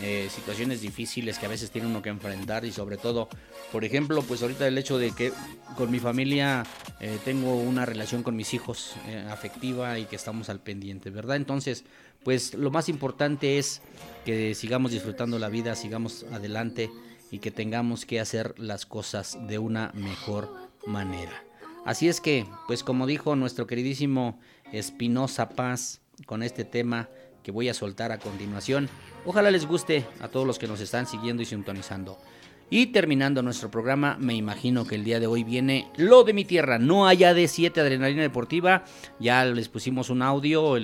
[0.00, 3.28] Eh, situaciones difíciles que a veces tiene uno que enfrentar y sobre todo,
[3.70, 5.32] por ejemplo, pues ahorita el hecho de que
[5.76, 6.64] con mi familia
[6.98, 11.36] eh, tengo una relación con mis hijos eh, afectiva y que estamos al pendiente, ¿verdad?
[11.36, 11.84] Entonces,
[12.24, 13.82] pues lo más importante es
[14.24, 16.90] que sigamos disfrutando la vida, sigamos adelante
[17.30, 20.50] y que tengamos que hacer las cosas de una mejor
[20.86, 21.44] manera.
[21.84, 24.40] Así es que, pues como dijo nuestro queridísimo
[24.72, 27.08] Espinosa Paz con este tema
[27.42, 28.88] que voy a soltar a continuación,
[29.24, 32.18] ojalá les guste a todos los que nos están siguiendo y sintonizando.
[32.70, 36.46] Y terminando nuestro programa, me imagino que el día de hoy viene lo de mi
[36.46, 36.78] tierra.
[36.78, 38.84] No haya de 7 Adrenalina Deportiva.
[39.20, 40.78] Ya les pusimos un audio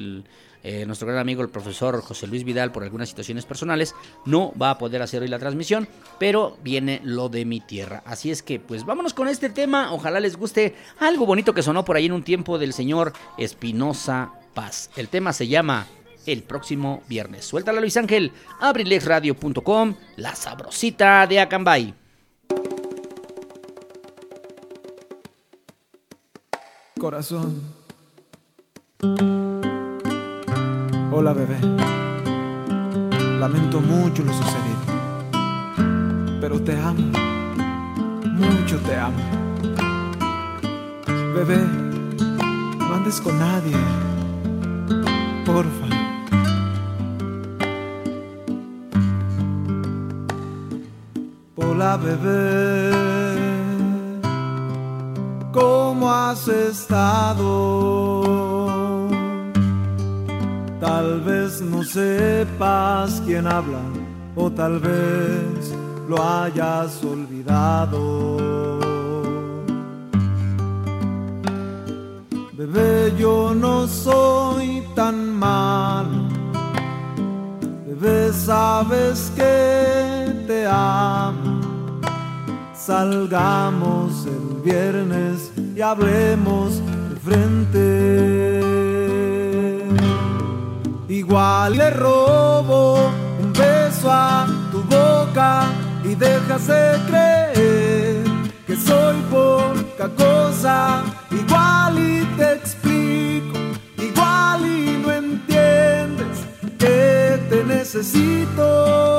[0.64, 3.94] eh, nuestro gran amigo el profesor José Luis Vidal por algunas situaciones personales
[4.26, 8.02] no va a poder hacer hoy la transmisión, pero viene lo de mi tierra.
[8.04, 11.86] Así es que pues vámonos con este tema, ojalá les guste algo bonito que sonó
[11.86, 14.90] por ahí en un tiempo del señor Espinosa Paz.
[14.96, 15.86] El tema se llama
[16.26, 17.44] El próximo viernes.
[17.44, 21.94] Suéltala Luis Ángel, abrilexradio.com, la sabrosita de Acambay.
[26.98, 27.62] Corazón.
[31.12, 31.58] Hola bebé.
[33.38, 34.78] Lamento mucho lo sucedido.
[36.40, 37.12] Pero te amo.
[38.24, 39.18] Mucho te amo.
[41.34, 41.58] Bebé,
[42.78, 43.76] no andes con nadie.
[45.46, 45.87] Porfa.
[51.80, 52.90] Hola bebé.
[55.52, 57.46] ¿Cómo has estado?
[60.80, 63.78] Tal vez no sepas quién habla
[64.34, 65.72] o tal vez
[66.08, 68.26] lo hayas olvidado.
[72.54, 76.26] Bebé, yo no soy tan malo.
[77.86, 81.57] Bebé, sabes que te amo.
[82.88, 87.76] Salgamos el viernes y hablemos de frente.
[91.06, 93.10] Igual le robo
[93.42, 95.66] un beso a tu boca
[96.02, 98.24] y dejas de creer
[98.66, 101.02] que soy poca cosa.
[101.30, 103.58] Igual y te explico,
[103.98, 106.38] igual y no entiendes
[106.78, 109.18] que te necesito.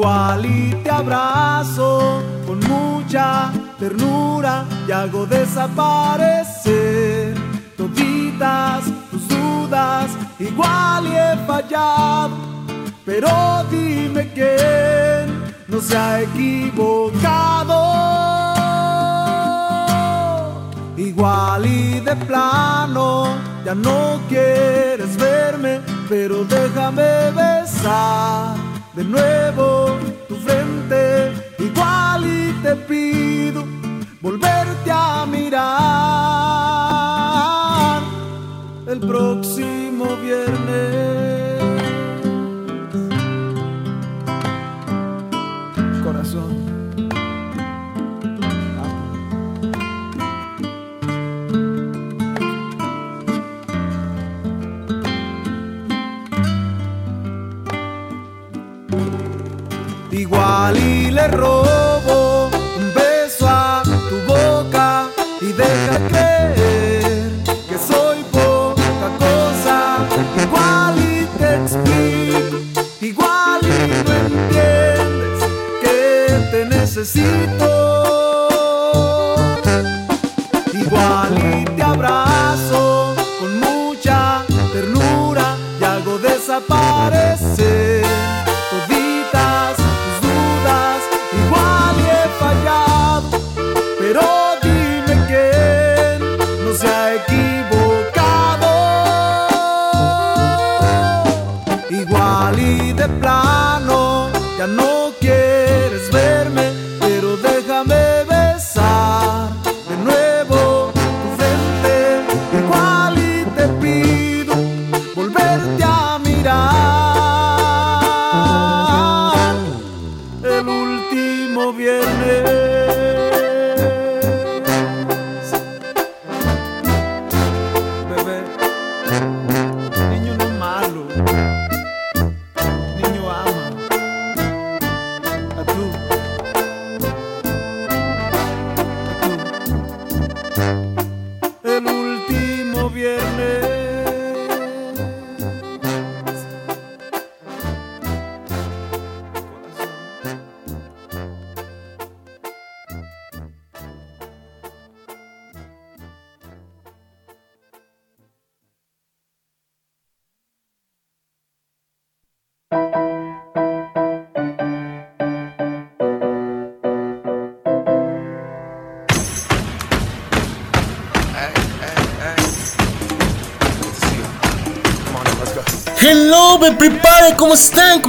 [0.00, 7.34] Igual y te abrazo con mucha ternura y hago desaparecer
[7.76, 10.10] toditas tus dudas.
[10.38, 12.34] Igual y he fallado,
[13.04, 13.28] pero
[13.70, 17.76] dime quién no se ha equivocado.
[20.96, 23.36] Igual y de plano
[23.66, 29.96] ya no quieres verme, pero déjame besar de nuevo
[30.28, 31.32] tu frente.
[31.58, 33.64] Igual y te pido
[34.20, 35.60] volverte a mirar
[38.86, 41.39] el próximo viernes.
[60.32, 65.08] Igual y le robo un beso a tu boca
[65.40, 67.32] y deja creer
[67.68, 70.06] que soy poca cosa.
[70.40, 72.58] Igual y te explico,
[73.00, 73.66] igual y
[74.04, 75.42] no entiendes
[75.82, 77.49] que te necesito.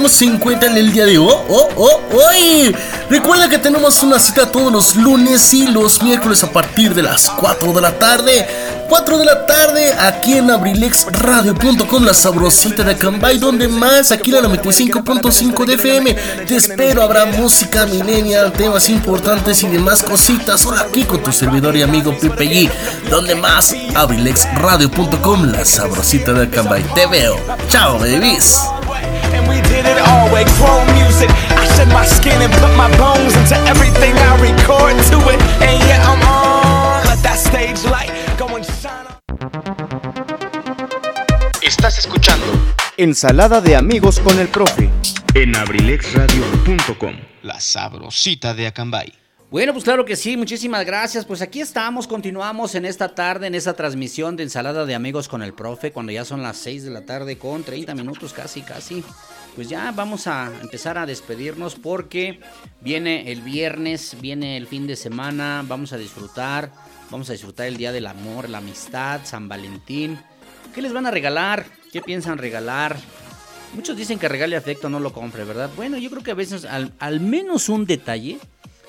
[0.02, 1.32] ¿Cómo se encuentran el día de hoy?
[1.48, 2.74] Oh, oh, hoy.
[3.08, 7.30] Recuerda que tenemos una cita todos los lunes y los miércoles a partir de las
[7.30, 8.48] 4 de la tarde.
[8.88, 14.42] 4 de la tarde aquí en abrilexradio.com, la sabrosita de Acambay, donde más aquí en
[14.42, 16.14] la 95.5 de FM.
[16.48, 20.62] Te espero, habrá música millennial, temas importantes y demás cositas.
[20.62, 22.70] Solo aquí con tu servidor y amigo Pipe G,
[23.08, 26.82] donde más abrilexradio.com, la sabrosita de Acambay.
[26.92, 27.36] Te veo.
[27.68, 28.62] Chao, babies.
[29.82, 31.30] And we did it all with chrome music.
[31.50, 35.42] I shed my skin and put my bones into everything I record to it.
[35.60, 37.04] And yeah, I'm on.
[37.06, 39.08] Let that stage light go and shine.
[41.62, 42.46] Estás escuchando
[42.96, 44.90] Ensalada de amigos con el profe
[45.34, 47.16] En abrilexradio.com.
[47.42, 49.12] La sabrosita de Acambay.
[49.50, 51.24] Bueno, pues claro que sí, muchísimas gracias.
[51.26, 55.42] Pues aquí estamos, continuamos en esta tarde, en esta transmisión de ensalada de amigos con
[55.42, 59.04] el profe, cuando ya son las 6 de la tarde con 30 minutos casi, casi.
[59.54, 62.40] Pues ya vamos a empezar a despedirnos porque
[62.80, 66.72] viene el viernes, viene el fin de semana, vamos a disfrutar,
[67.10, 70.18] vamos a disfrutar el Día del Amor, la Amistad, San Valentín.
[70.74, 71.66] ¿Qué les van a regalar?
[71.92, 72.96] ¿Qué piensan regalar?
[73.74, 75.70] Muchos dicen que regale afecto, no lo compre, ¿verdad?
[75.76, 78.38] Bueno, yo creo que a veces al, al menos un detalle,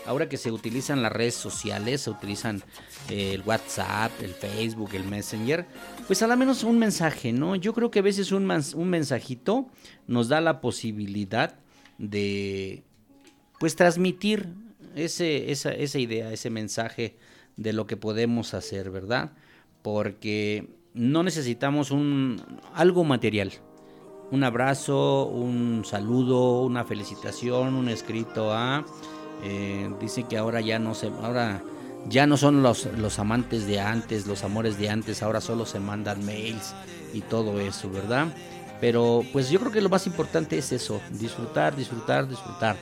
[0.05, 2.63] ahora que se utilizan las redes sociales, se utilizan
[3.09, 5.65] eh, el WhatsApp, el Facebook, el Messenger,
[6.07, 7.55] pues a lo menos un mensaje, ¿no?
[7.55, 9.67] Yo creo que a veces un, mensajito
[10.07, 11.55] nos da la posibilidad
[11.97, 12.83] de,
[13.59, 14.49] pues, transmitir
[14.95, 17.17] ese, esa, esa idea, ese mensaje
[17.57, 19.33] de lo que podemos hacer, ¿verdad?
[19.81, 22.41] Porque no necesitamos un,
[22.73, 23.51] algo material
[24.33, 28.83] un abrazo, un saludo, una felicitación, un escrito a.
[29.43, 31.61] eh, dice que ahora ya no se, ahora
[32.07, 35.79] ya no son los, los amantes de antes, los amores de antes, ahora solo se
[35.79, 36.73] mandan mails
[37.13, 38.27] y todo eso, ¿verdad?
[38.81, 42.75] Pero pues yo creo que lo más importante es eso, disfrutar, disfrutar, disfrutar.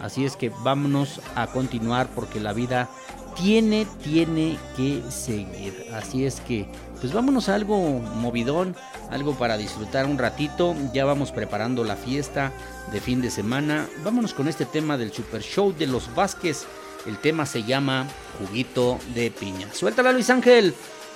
[0.00, 2.90] Así es que vámonos a continuar porque la vida
[3.36, 5.86] tiene, tiene que seguir.
[5.92, 6.68] Así es que,
[7.00, 8.74] pues vámonos a algo movidón,
[9.10, 10.74] algo para disfrutar un ratito.
[10.92, 12.52] Ya vamos preparando la fiesta
[12.92, 13.86] de fin de semana.
[14.04, 16.66] Vámonos con este tema del Super Show de los Vázquez.
[17.06, 18.06] El tema se llama
[18.38, 19.72] Juguito de Piña.
[19.72, 20.74] Suéltala Luis Ángel.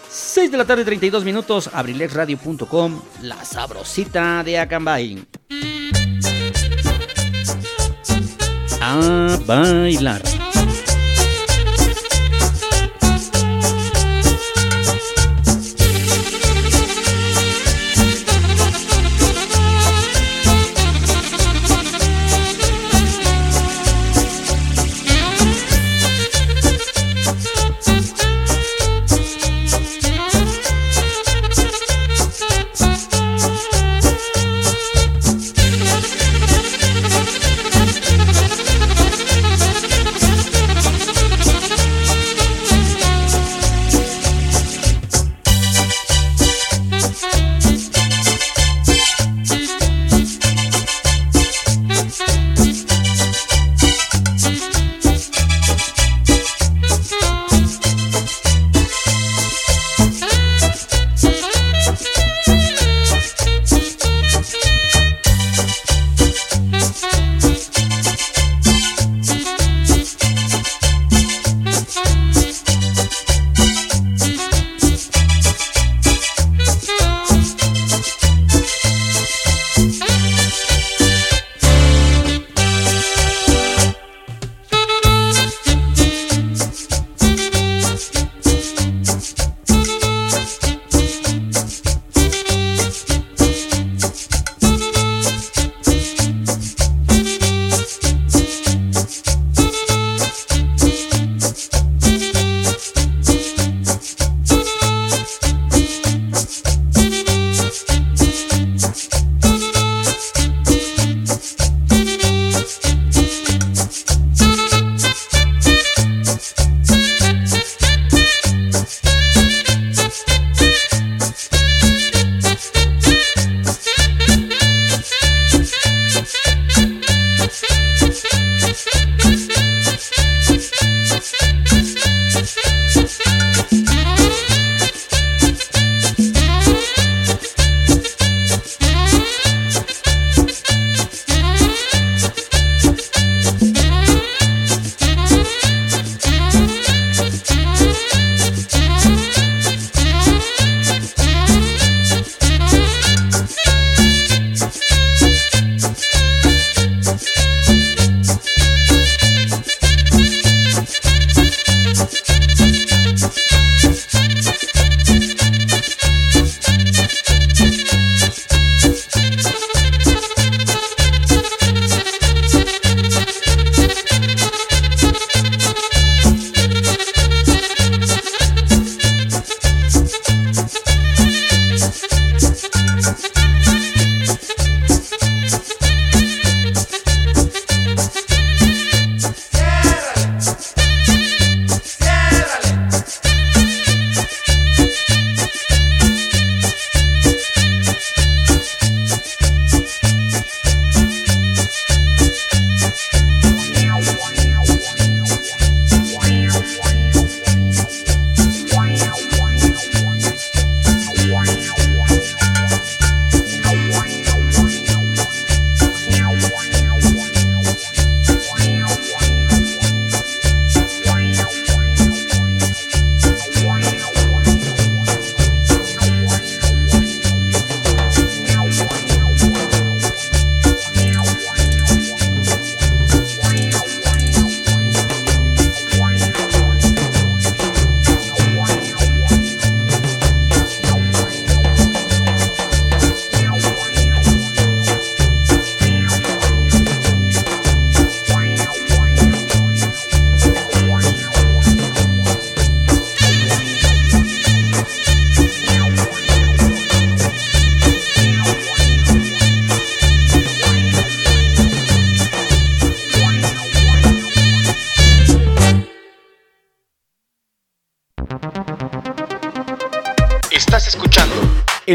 [0.09, 1.71] 6 de la tarde, 32 minutos.
[1.73, 3.01] Abrilexradio.com.
[3.23, 5.25] La sabrosita de Acambay.
[8.81, 10.40] A bailar.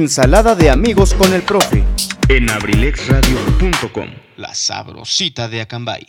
[0.06, 1.84] Ensalada de amigos con el profe
[2.30, 4.08] en abrilexradio.com.
[4.38, 6.06] La sabrosita de Acambay.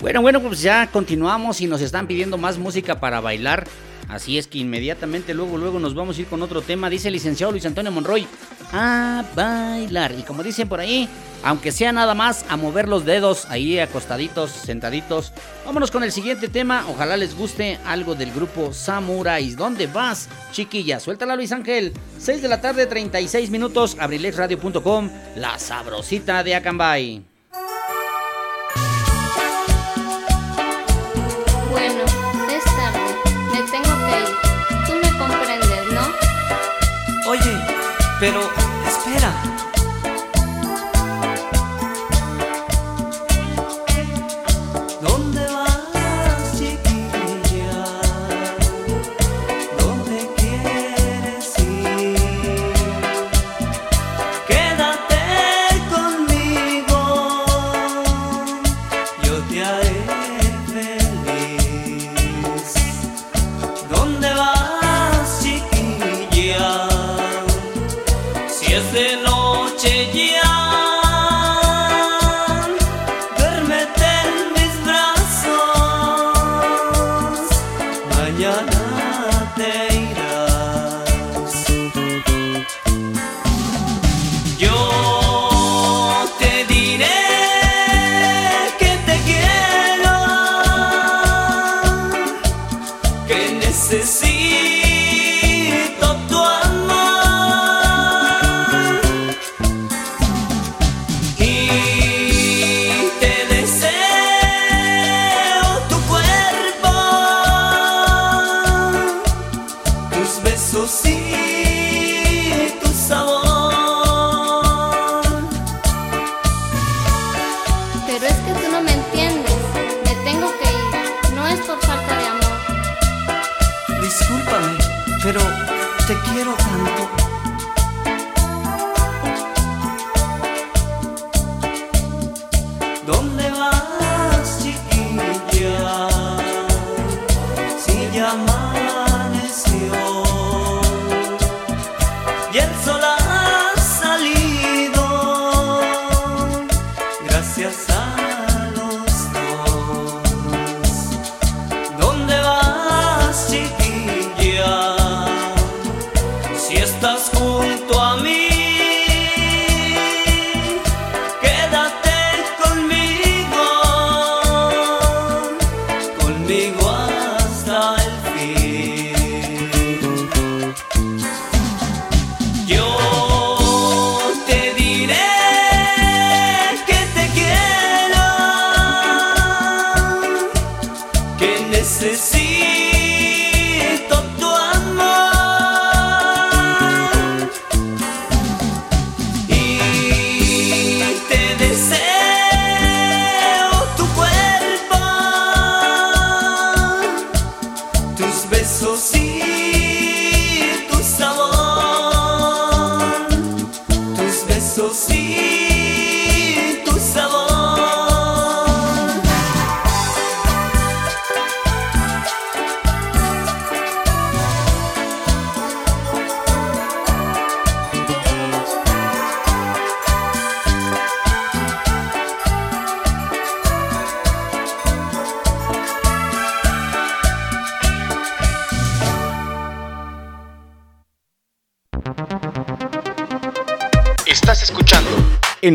[0.00, 3.64] Bueno, bueno, pues ya continuamos y nos están pidiendo más música para bailar.
[4.08, 6.90] Así es que inmediatamente luego, luego nos vamos a ir con otro tema.
[6.90, 8.26] Dice el licenciado Luis Antonio Monroy,
[8.72, 10.12] a bailar.
[10.18, 11.08] Y como dicen por ahí,
[11.44, 15.32] aunque sea nada más a mover los dedos ahí acostaditos, sentaditos.
[15.64, 16.84] Vámonos con el siguiente tema.
[16.88, 19.56] Ojalá les guste algo del grupo Samurais.
[19.56, 20.98] ¿Dónde vas, chiquilla?
[20.98, 21.92] Suéltala, Luis Ángel.
[22.18, 23.96] 6 de la tarde, 36 minutos.
[24.00, 25.10] Abrilexradio.com.
[25.36, 27.22] La sabrosita de Acambay.
[31.70, 32.04] Bueno,
[32.50, 33.00] es tarde.
[33.52, 34.86] Me tengo que ir.
[34.86, 37.30] Tú me comprendes, ¿no?
[37.30, 37.56] Oye,
[38.18, 38.69] pero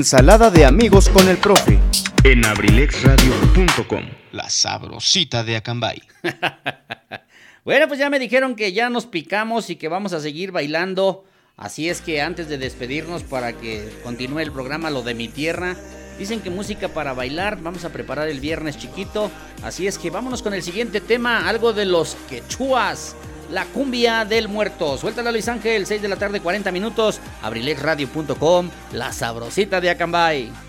[0.05, 1.79] Ensalada de amigos con el profe
[2.23, 4.03] en abrilexradio.com.
[4.33, 5.99] La sabrosita de Acambay.
[7.63, 11.25] Bueno, pues ya me dijeron que ya nos picamos y que vamos a seguir bailando.
[11.57, 15.75] Así es que antes de despedirnos para que continúe el programa Lo de mi tierra,
[16.19, 19.31] dicen que música para bailar, vamos a preparar el viernes chiquito.
[19.63, 23.15] Así es que vámonos con el siguiente tema, algo de los quechuas.
[23.51, 24.97] La cumbia del muerto.
[24.97, 27.19] Suéltala Luis Ángel, 6 de la tarde, 40 minutos.
[27.41, 30.64] abrilexradio.com, la sabrosita de Acambay.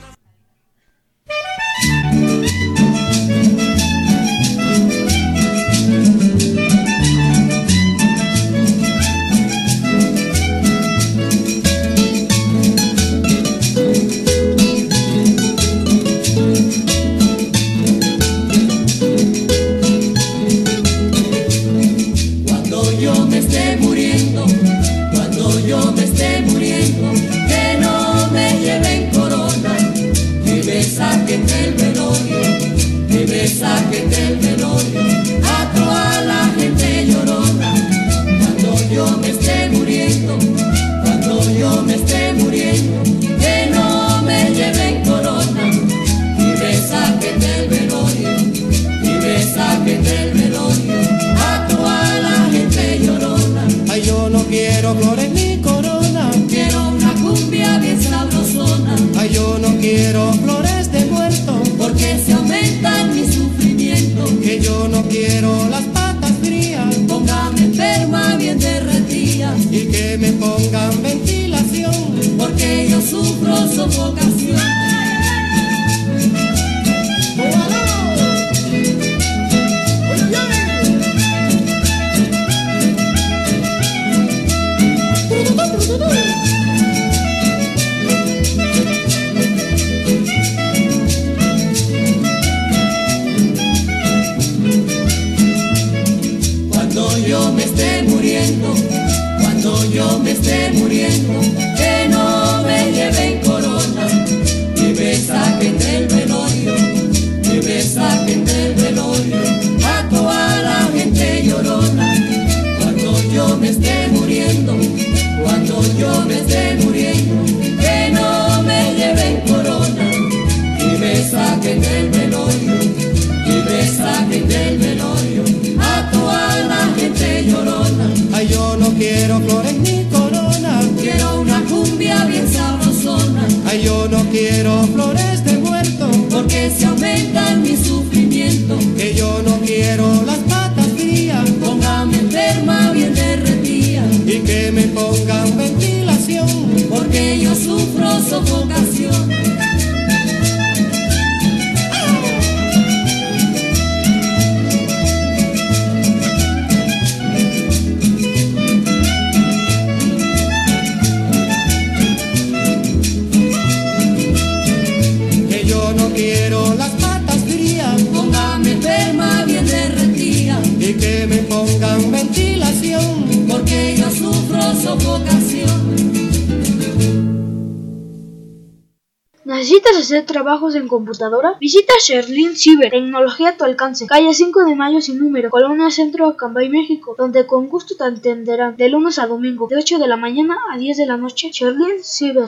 [180.46, 181.56] Trabajos en computadora?
[181.58, 186.28] Visita Sherlin Cyber, tecnología a tu alcance, calle 5 de Mayo sin número, Colonia Centro,
[186.28, 190.16] Acambay, México, donde con gusto te atenderán de lunes a domingo, de 8 de la
[190.16, 191.50] mañana a 10 de la noche.
[191.50, 192.46] Sherlin Cyber.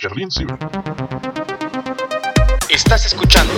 [2.70, 3.52] Estás escuchando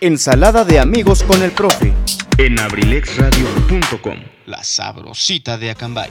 [0.00, 1.92] Ensalada de amigos con el profe
[2.36, 4.18] en abrilexradio.com.
[4.46, 6.10] La sabrosita de Acambay.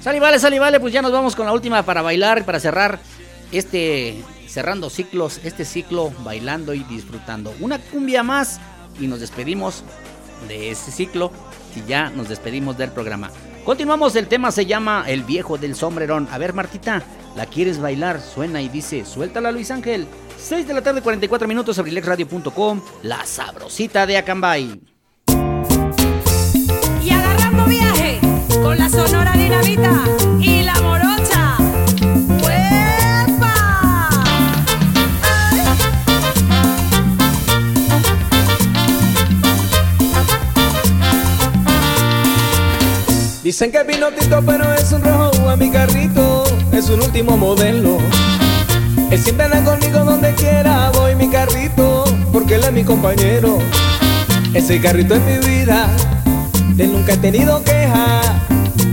[0.00, 2.58] Sale, vale, sale, vale, pues ya nos vamos con la última para bailar y para
[2.58, 3.00] cerrar
[3.52, 4.16] este,
[4.54, 7.52] cerrando ciclos, este ciclo bailando y disfrutando.
[7.58, 8.60] Una cumbia más
[9.00, 9.82] y nos despedimos
[10.46, 11.32] de este ciclo
[11.74, 13.30] y ya nos despedimos del programa.
[13.64, 16.28] Continuamos, el tema se llama El viejo del sombrerón.
[16.30, 17.02] A ver, Martita,
[17.34, 18.20] ¿la quieres bailar?
[18.20, 20.06] Suena y dice, suéltala Luis Ángel.
[20.38, 24.80] 6 de la tarde, 44 minutos, abrilexradio.com, la sabrosita de Acambay.
[27.02, 28.20] Y agarrando viaje
[28.62, 30.23] con la sonora dinamita
[43.44, 47.98] Dicen que es pinotito, pero es un rojo a mi carrito, es un último modelo.
[49.10, 53.58] Él siempre anda conmigo donde quiera, voy mi carrito, porque él es mi compañero.
[54.54, 55.90] Ese carrito es mi vida,
[56.74, 58.22] de nunca he tenido queja.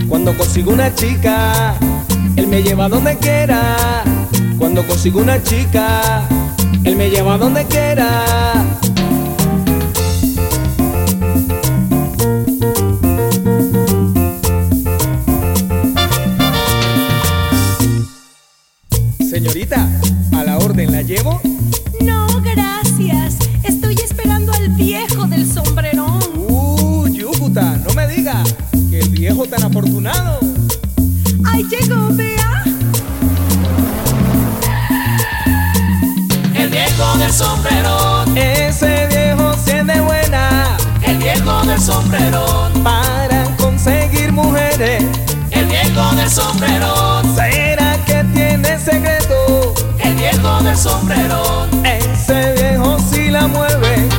[0.09, 1.73] Cuando consigo una chica,
[2.35, 4.03] él me lleva donde quiera.
[4.59, 6.23] Cuando consigo una chica,
[6.83, 8.60] él me lleva donde quiera.
[50.81, 51.85] Sombrerón.
[51.85, 54.09] Ese viejo sí la mueve.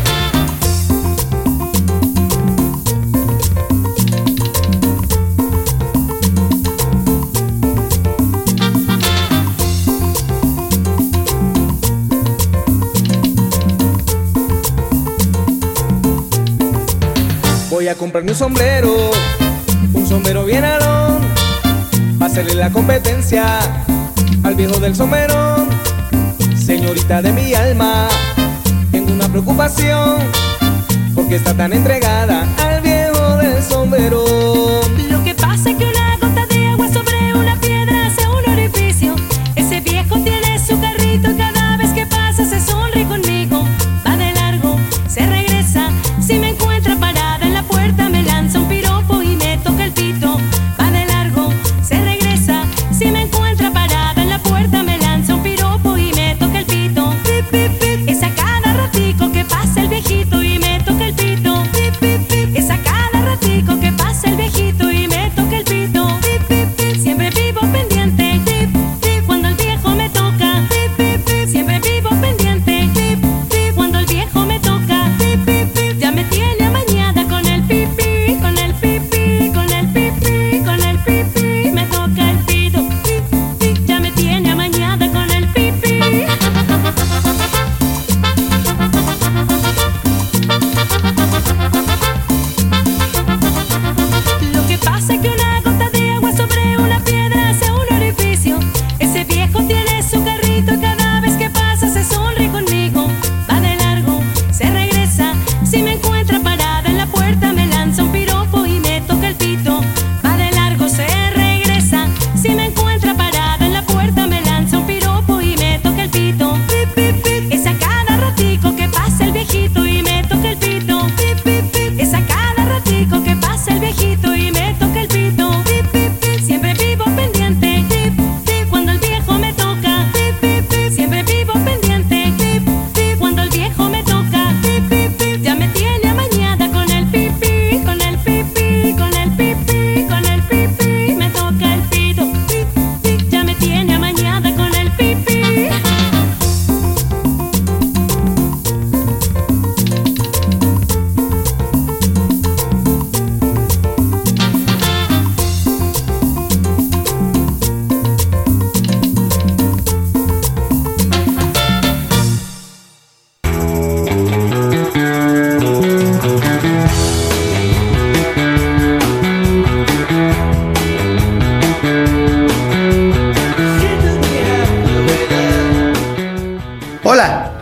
[17.71, 19.11] voy a comprarme un sombrero,
[19.93, 21.21] un sombrero bien alón,
[22.17, 23.59] para hacerle la competencia
[24.45, 25.67] al viejo del sombrero.
[26.83, 28.09] Señorita de mi alma,
[28.91, 30.19] tengo una preocupación,
[31.15, 34.42] porque está tan entregada al viejo del sombrero.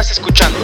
[0.00, 0.58] Estás escuchando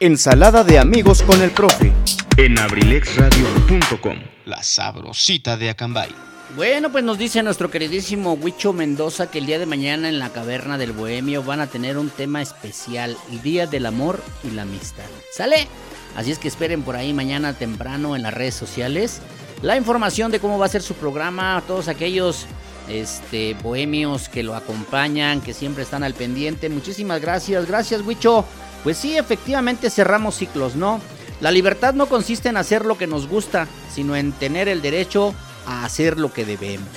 [0.00, 1.92] Ensalada de amigos con el profe
[2.36, 4.18] en abrilexradio.com.
[4.46, 6.08] La sabrosita de Acambay.
[6.56, 10.30] Bueno, pues nos dice nuestro queridísimo Huicho Mendoza que el día de mañana en la
[10.30, 14.62] caverna del Bohemio van a tener un tema especial, el Día del Amor y la
[14.62, 15.04] Amistad.
[15.32, 15.68] ¿Sale?
[16.16, 19.20] Así es que esperen por ahí mañana temprano en las redes sociales
[19.62, 22.44] la información de cómo va a ser su programa, todos aquellos
[22.88, 26.68] este, bohemios que lo acompañan, que siempre están al pendiente.
[26.68, 28.44] Muchísimas gracias, gracias Huicho.
[28.82, 31.00] Pues sí, efectivamente cerramos ciclos, ¿no?
[31.40, 35.34] La libertad no consiste en hacer lo que nos gusta, sino en tener el derecho
[35.66, 36.88] a hacer lo que debemos.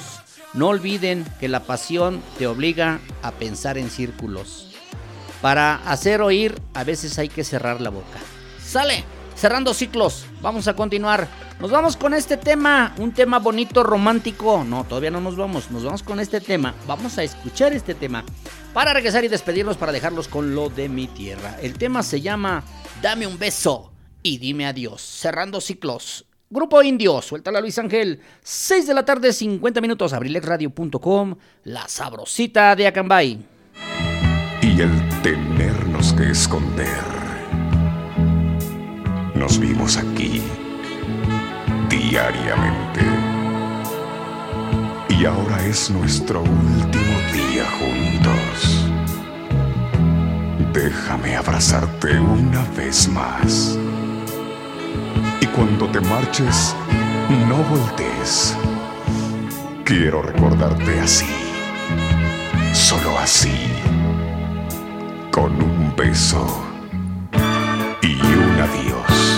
[0.53, 4.69] No olviden que la pasión te obliga a pensar en círculos.
[5.41, 8.19] Para hacer oír, a veces hay que cerrar la boca.
[8.63, 9.03] ¡Sale!
[9.35, 11.27] Cerrando ciclos, vamos a continuar.
[11.59, 14.63] Nos vamos con este tema, un tema bonito, romántico.
[14.63, 16.73] No, todavía no nos vamos, nos vamos con este tema.
[16.87, 18.23] Vamos a escuchar este tema
[18.73, 21.57] para regresar y despedirnos para dejarlos con lo de mi tierra.
[21.61, 22.63] El tema se llama
[23.01, 23.91] Dame un beso
[24.21, 25.01] y dime adiós.
[25.01, 26.25] Cerrando ciclos.
[26.49, 28.21] Grupo Indio, suéltala Luis Ángel.
[28.43, 33.45] 6 de la tarde, 50 minutos, abrilexradio.com, la sabrosita de Acambay.
[34.61, 37.22] y el tenernos que esconder
[39.43, 40.41] nos vimos aquí
[41.89, 43.01] diariamente.
[45.09, 48.87] Y ahora es nuestro último día juntos.
[50.71, 53.77] Déjame abrazarte una vez más.
[55.41, 56.73] Y cuando te marches,
[57.49, 58.55] no voltees.
[59.83, 61.35] Quiero recordarte así,
[62.71, 63.57] solo así,
[65.31, 66.63] con un beso
[68.03, 69.32] y un adiós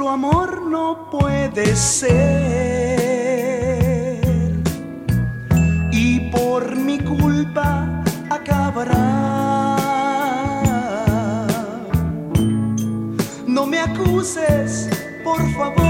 [0.00, 2.08] nuestro amor no puede ser.
[5.92, 9.76] Y por mi culpa acabará.
[13.46, 14.88] No me acuses,
[15.22, 15.89] por favor.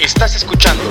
[0.00, 0.82] Estás escuchando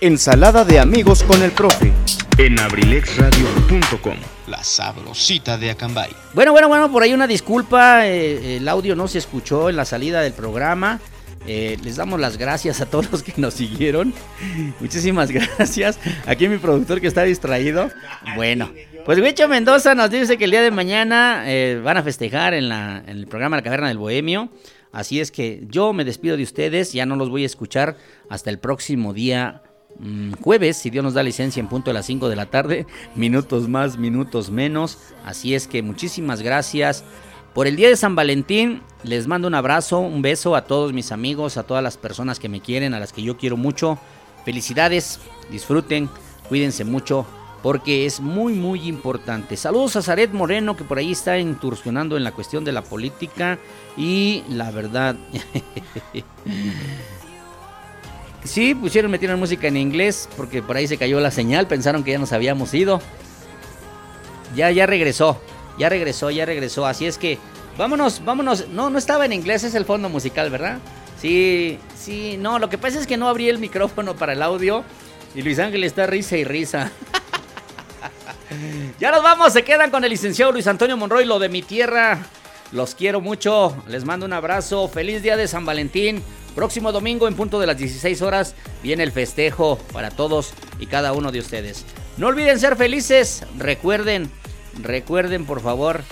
[0.00, 1.92] Ensalada de amigos con el profe
[2.38, 4.16] en abrilexradio.com.
[4.48, 6.10] La sabrosita de Acambay.
[6.34, 9.84] Bueno, bueno, bueno, por ahí una disculpa, eh, el audio no se escuchó en la
[9.84, 11.00] salida del programa.
[11.46, 14.12] Eh, les damos las gracias a todos los que nos siguieron.
[14.80, 15.98] Muchísimas gracias.
[16.26, 17.90] Aquí mi productor que está distraído.
[18.34, 18.72] Bueno,
[19.04, 22.68] pues Huicho Mendoza nos dice que el día de mañana eh, van a festejar en,
[22.68, 24.50] la, en el programa La Caverna del Bohemio.
[24.92, 27.96] Así es que yo me despido de ustedes, ya no los voy a escuchar
[28.28, 29.62] hasta el próximo día
[29.98, 32.86] mm, jueves, si Dios nos da licencia en punto de las 5 de la tarde,
[33.14, 34.98] minutos más, minutos menos.
[35.24, 37.04] Así es que muchísimas gracias.
[37.54, 41.10] Por el día de San Valentín les mando un abrazo, un beso a todos mis
[41.10, 43.98] amigos, a todas las personas que me quieren, a las que yo quiero mucho.
[44.44, 45.20] Felicidades,
[45.50, 46.08] disfruten,
[46.48, 47.26] cuídense mucho
[47.62, 49.56] porque es muy muy importante.
[49.56, 53.58] Saludos a Zaret Moreno que por ahí está incursionando en la cuestión de la política
[53.96, 55.16] y la verdad
[58.44, 62.10] Sí, pusieron, metieron música en inglés porque por ahí se cayó la señal, pensaron que
[62.10, 63.00] ya nos habíamos ido.
[64.56, 65.40] Ya, ya regresó,
[65.78, 66.84] ya regresó, ya regresó.
[66.84, 67.38] Así es que
[67.78, 68.68] vámonos, vámonos.
[68.68, 70.78] No, no estaba en inglés, es el fondo musical, ¿verdad?
[71.20, 74.82] Sí, sí, no, lo que pasa es que no abrí el micrófono para el audio
[75.36, 76.90] y Luis Ángel está risa y risa.
[79.00, 82.18] ya nos vamos, se quedan con el licenciado Luis Antonio Monroy, lo de mi tierra.
[82.72, 86.22] Los quiero mucho, les mando un abrazo, feliz día de San Valentín.
[86.54, 91.12] Próximo domingo en punto de las 16 horas viene el festejo para todos y cada
[91.12, 91.84] uno de ustedes.
[92.16, 94.30] No olviden ser felices, recuerden,
[94.82, 96.02] recuerden por favor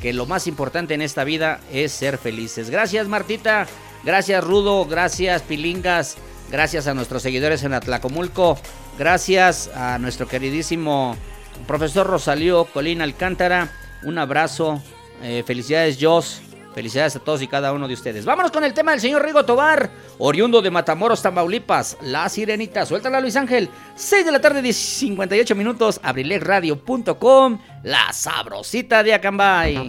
[0.00, 2.68] que lo más importante en esta vida es ser felices.
[2.70, 3.66] Gracias Martita,
[4.04, 6.16] gracias Rudo, gracias Pilingas,
[6.50, 8.58] gracias a nuestros seguidores en Atlacomulco,
[8.98, 11.16] gracias a nuestro queridísimo
[11.66, 13.70] profesor Rosalío Colín Alcántara,
[14.02, 14.82] un abrazo,
[15.22, 16.42] eh, felicidades Jos,
[16.76, 18.26] Felicidades a todos y cada uno de ustedes.
[18.26, 21.96] Vámonos con el tema del señor Rigo Tobar, oriundo de Matamoros, Tamaulipas.
[22.02, 22.84] La sirenita.
[22.84, 23.70] Suéltala, Luis Ángel.
[23.94, 25.98] 6 de la tarde, 58 minutos.
[26.02, 27.58] Abrilexradio.com.
[27.82, 29.86] La sabrosita de Acambay.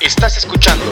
[0.00, 0.84] Estás escuchando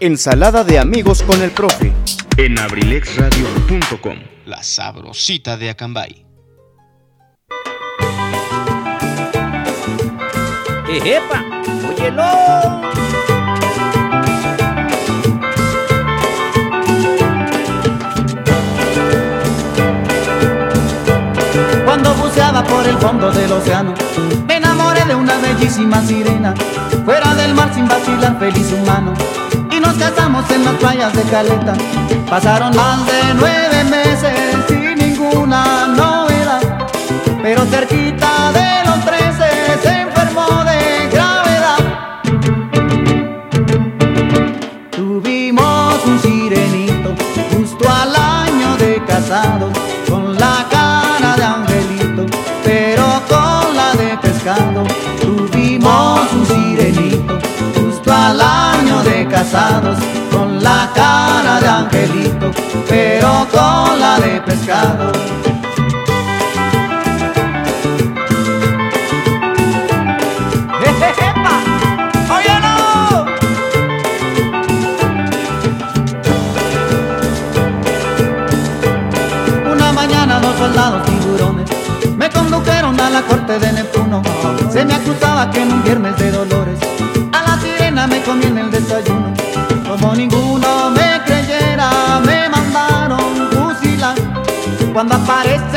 [0.00, 1.92] Ensalada de amigos con el profe
[2.38, 4.20] en abrilexradio.com.
[4.46, 6.24] La sabrosita de Acambay.
[10.88, 11.42] ¡Ejepa!
[11.88, 12.22] ¡Óyelo!
[21.84, 23.94] Cuando buceaba por el fondo del océano,
[24.46, 26.54] me enamoré de una bellísima sirena.
[27.04, 29.14] Fuera del mar sin vacilar, feliz humano.
[29.70, 31.74] Y nos casamos en las playas de Caleta.
[32.28, 34.34] Pasaron más de nueve meses
[34.68, 36.60] sin ninguna novedad.
[37.42, 39.13] Pero cerquita de los trece
[60.30, 62.50] con la cara de angelito,
[62.86, 65.10] pero con la de pescado.
[70.84, 71.54] ¡Ejejepa!
[72.36, 73.26] ¡Óyelo!
[79.72, 81.70] Una mañana dos soldados tiburones
[82.18, 84.22] me condujeron a la corte de Neptuno.
[84.70, 86.78] Se me acusaba que en un viernes de dolores
[87.32, 88.53] a la sirena me comí.
[90.00, 94.16] Como ninguno me creyera, me mandaron fusilar.
[94.92, 95.73] Cuando aparece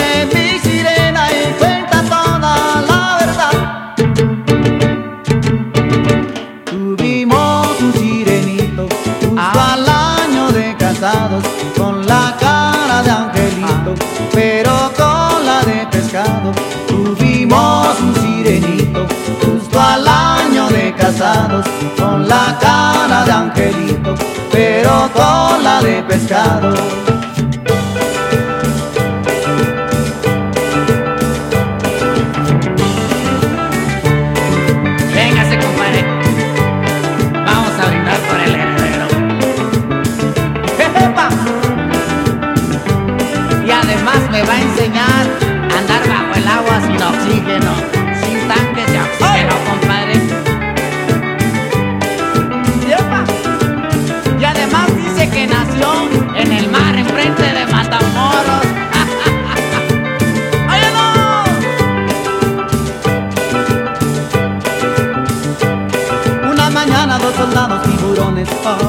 [26.03, 26.75] pescado.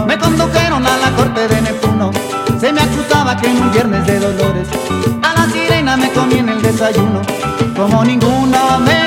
[0.07, 2.11] Me condujeron a la corte de Neptuno,
[2.59, 4.67] se me acusaba que en un viernes de dolores,
[5.23, 7.21] a la sirena me comí en el desayuno,
[7.77, 8.98] como ninguna me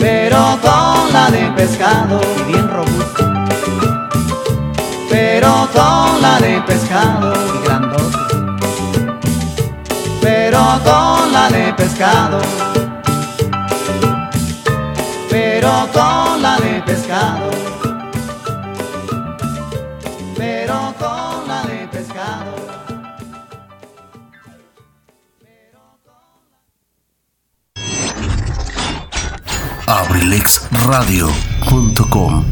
[0.00, 3.24] pero con la de pescado, bien robusto,
[5.08, 8.18] pero con la de pescado, y grandote,
[10.20, 12.40] pero con la de pescado,
[15.30, 17.55] pero con la de pescado,
[30.92, 32.45] abrilexradio.com